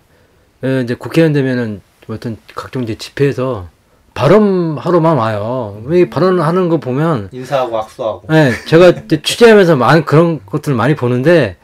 [0.64, 3.68] 예, 이제 국회의원 되면은 어떤 각종 이제 집회에서
[4.14, 5.82] 발언하러만 와요.
[5.90, 8.32] 이 발언하는 거 보면 인사하고 악수하고.
[8.32, 11.56] 네, 제가 이제 취재하면서 많은 그런 것들을 많이 보는데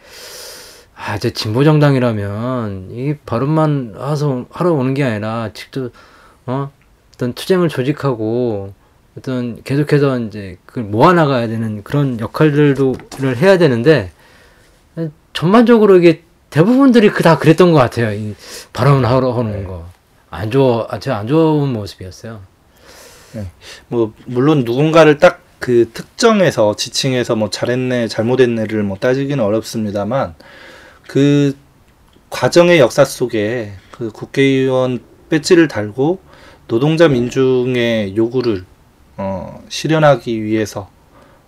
[1.03, 5.91] 아, 이제 진보 정당이라면 이 발언만 와서 하러 오는 게 아니라 직접
[6.47, 6.71] 어
[7.15, 8.75] 어떤 투쟁을 조직하고
[9.17, 14.13] 어떤 계속해서 이제 그걸 모아나가야 되는 그런 역할들도를 해야 되는데
[15.33, 18.13] 전반적으로 이게 대부분들이 그 다 그랬던 것 같아요.
[18.13, 18.35] 이
[18.73, 19.87] 발언하러 하는 거.
[20.31, 22.41] 안 좋아, 안 좋은 모습이었어요.
[23.89, 30.35] 뭐 물론 누군가를 딱그 특정해서 지칭해서 뭐 잘했네 잘못했네를 뭐 따지기는 어렵습니다만
[31.11, 31.57] 그
[32.31, 36.21] 과정의 역사 속에 그 국회의원 배지를 달고
[36.69, 38.65] 노동자 민중의 요구를
[39.17, 40.89] 어, 실현하기 위해서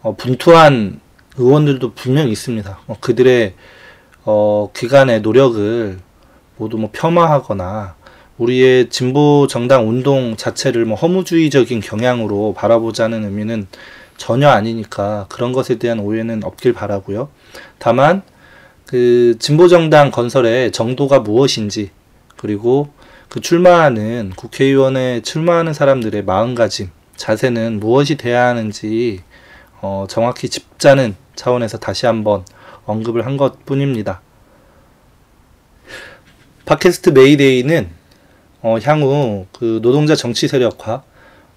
[0.03, 0.99] 어, 분투한
[1.37, 2.81] 의원들도 분명 있습니다.
[2.89, 3.55] 어, 그들의
[4.25, 5.97] 어, 기간의 노력을
[6.57, 7.95] 모두 뭐 폄하하거나
[8.39, 13.69] 우리의 진보 정당 운동 자체를 뭐 허무주의적인 경향으로 바라보자는 의미는
[14.17, 17.29] 전혀 아니니까 그런 것에 대한 오해는 없길 바라고요.
[17.79, 18.23] 다만
[18.93, 21.89] 그 진보 정당 건설의 정도가 무엇인지
[22.37, 22.91] 그리고
[23.31, 29.21] 그 출마하는 국회의원에 출마하는 사람들의 마음가짐 자세는 무엇이 돼야 하는지
[29.81, 32.45] 어, 정확히 짚자는 차원에서 다시 한번
[32.85, 34.21] 언급을 한 것뿐입니다.
[36.67, 37.89] 팟캐스트 메이데이는
[38.61, 41.03] 어, 향후 그 노동자 정치 세력화,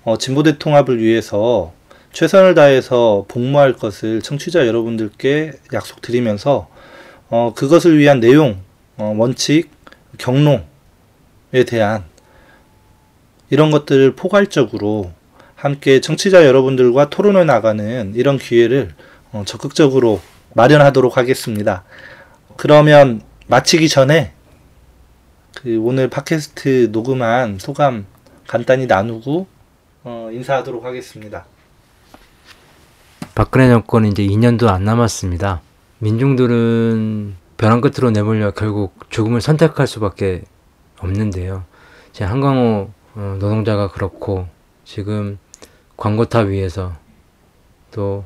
[0.05, 1.73] 어, 진보대 통합을 위해서
[2.13, 6.73] 최선을 다해서 복무할 것을 청취자 여러분들께 약속드리면서
[7.29, 8.61] 어, 그것을 위한 내용,
[8.97, 9.69] 어, 원칙,
[10.17, 10.63] 경로에
[11.67, 12.03] 대한
[13.49, 15.11] 이런 것들을 포괄적으로
[15.55, 18.93] 함께 청취자 여러분들과 토론해 나가는 이런 기회를
[19.31, 20.21] 어, 적극적으로
[20.53, 21.83] 마련하도록 하겠습니다.
[22.55, 24.33] 그러면 마치기 전에
[25.55, 28.05] 그 오늘 팟캐스트 녹음한 소감
[28.47, 29.47] 간단히 나누고
[30.03, 31.45] 어, 인사하도록 하겠습니다.
[33.33, 35.61] 박근혜 정권은 이제 2년도 안 남았습니다.
[36.05, 40.43] 민중들은 벼랑 끝으로 내몰려 결국 죽음을 선택할 수밖에
[40.99, 41.65] 없는데요.
[42.11, 44.47] 제 한강호 어, 노동자가 그렇고
[44.83, 45.39] 지금
[45.97, 46.93] 광고탑 위에서
[47.89, 48.23] 또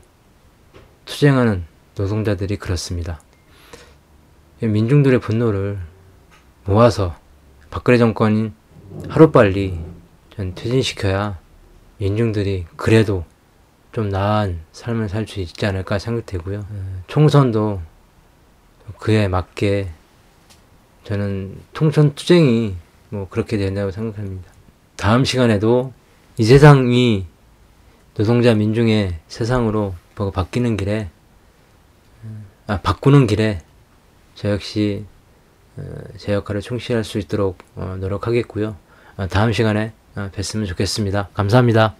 [1.05, 1.63] 투쟁하는
[1.95, 3.21] 노동자들이 그렇습니다.
[4.61, 5.80] 민중들의 분노를
[6.65, 7.15] 모아서
[7.69, 8.51] 박근혜 정권이
[9.07, 9.80] 하루빨리
[10.36, 11.39] 전 퇴진시켜야
[11.97, 13.23] 민중들이 그래도
[13.92, 16.66] 좀 나은 삶을 살 수 있지 않을까 생각되고요.
[17.08, 17.82] 총선도
[19.00, 19.90] 그에 맞게
[21.04, 22.76] 저는 통선 투쟁이
[23.10, 24.52] 뭐 그렇게 된다고 생각합니다.
[24.96, 25.94] 다음 시간에도
[26.38, 27.26] 이 세상이
[28.14, 29.96] 노동자 민중의 세상으로
[30.34, 31.10] 바뀌는 길에
[32.68, 33.62] 아 바꾸는 길에
[34.36, 35.06] 저 역시
[35.78, 35.84] 어,
[36.18, 38.76] 제 역할을 충실할 수 있도록 어, 노력하겠고요.
[39.18, 41.30] 어, 다음 시간에 뵀으면 좋겠습니다.
[41.34, 41.96] 감사합니다.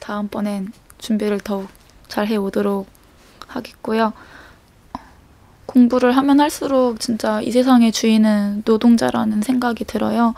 [0.00, 0.72] 다음번엔
[1.06, 1.68] 준비를 더욱
[2.08, 2.88] 잘 해오도록
[3.46, 4.12] 하겠고요.
[5.66, 10.34] 공부를 하면 할수록 진짜 이 세상의 주인은 노동자라는 생각이 들어요.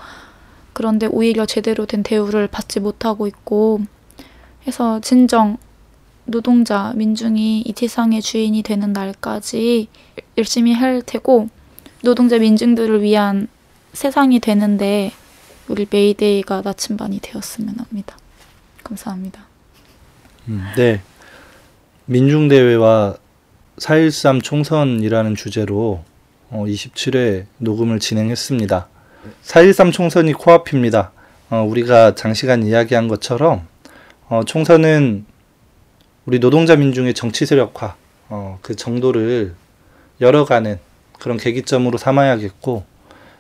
[0.75, 3.81] 그런데 오히려 제대로 된 대우를 받지 못하고 있고
[4.67, 5.57] 해서 진정
[6.27, 9.89] 노동자, 민중이 이 세상의 주인이 되는 날까지
[10.37, 11.49] 열심히 할 테고
[12.03, 13.49] 노동자 민중들을 위한
[13.95, 15.13] 세상이 되는데
[15.69, 18.19] 우리 메이데이가 나침반이 되었으면 합니다.
[18.85, 19.48] 감사합니다.
[20.49, 21.01] 음, 네.
[22.07, 23.17] 민중대회와
[23.77, 26.03] 4.13 총선이라는 주제로
[26.51, 28.89] 어, 27회 녹음을 진행했습니다.
[29.45, 31.13] 4.13 총선이 코앞입니다.
[31.51, 33.67] 어, 우리가 장시간 이야기한 것처럼
[34.29, 35.27] 어, 총선은
[36.25, 37.97] 우리 노동자 민중의 정치 세력화
[38.31, 39.55] 어, 그 정도를
[40.21, 40.79] 열어가는
[41.19, 42.85] 그런 계기점으로 삼아야겠고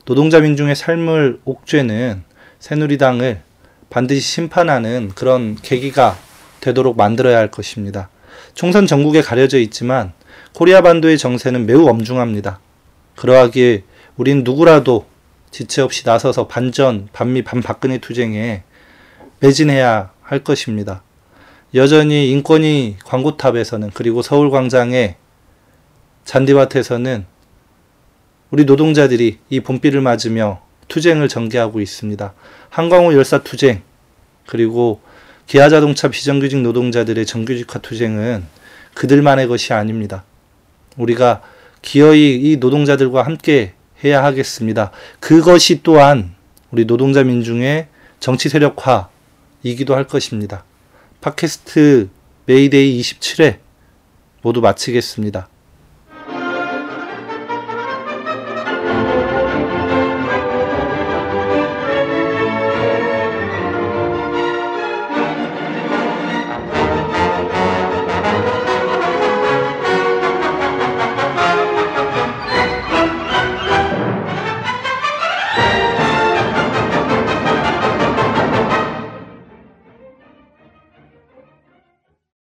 [0.05, 2.23] 노동자 민중의 삶을 옥죄는
[2.61, 3.41] 새누리당을
[3.89, 6.19] 반드시 심판하는 그런 계기가
[6.61, 8.09] 되도록 만들어야 할 것입니다.
[8.55, 10.13] 총선 전국에 가려져 있지만
[10.55, 12.61] 코리아 반도의 정세는 매우 엄중합니다.
[13.17, 13.85] 그러하기에
[14.17, 15.07] 우린 누구라도
[15.51, 18.63] 지체 없이 나서서 반전, 반미, 반박근혜 투쟁에
[19.41, 21.03] 매진해야 할 것입니다.
[21.75, 25.17] 여전히 인권위 광고탑에서는 그리고 서울광장의
[26.25, 27.27] 잔디밭에서는
[28.51, 32.33] 우리 노동자들이 이 봄비를 맞으며 투쟁을 전개하고 있습니다.
[32.71, 33.83] 한광호 열사 투쟁
[34.47, 35.01] 그리고
[35.49, 38.44] 기아자동차 비정규직 노동자들의 정규직화 투쟁은
[38.92, 40.24] 그들만의 것이 아닙니다.
[40.99, 41.40] 우리가
[41.80, 43.72] 기어이 이 노동자들과 함께
[44.05, 44.90] 해야 하겠습니다.
[45.20, 46.34] 그것이 또한
[46.70, 47.88] 우리 노동자 민중의
[48.20, 50.64] 정치 세력화이기도 할 것입니다.
[51.22, 52.11] 팟캐스트
[52.44, 53.57] 메이데이 27회
[54.42, 55.49] 모두 마치겠습니다.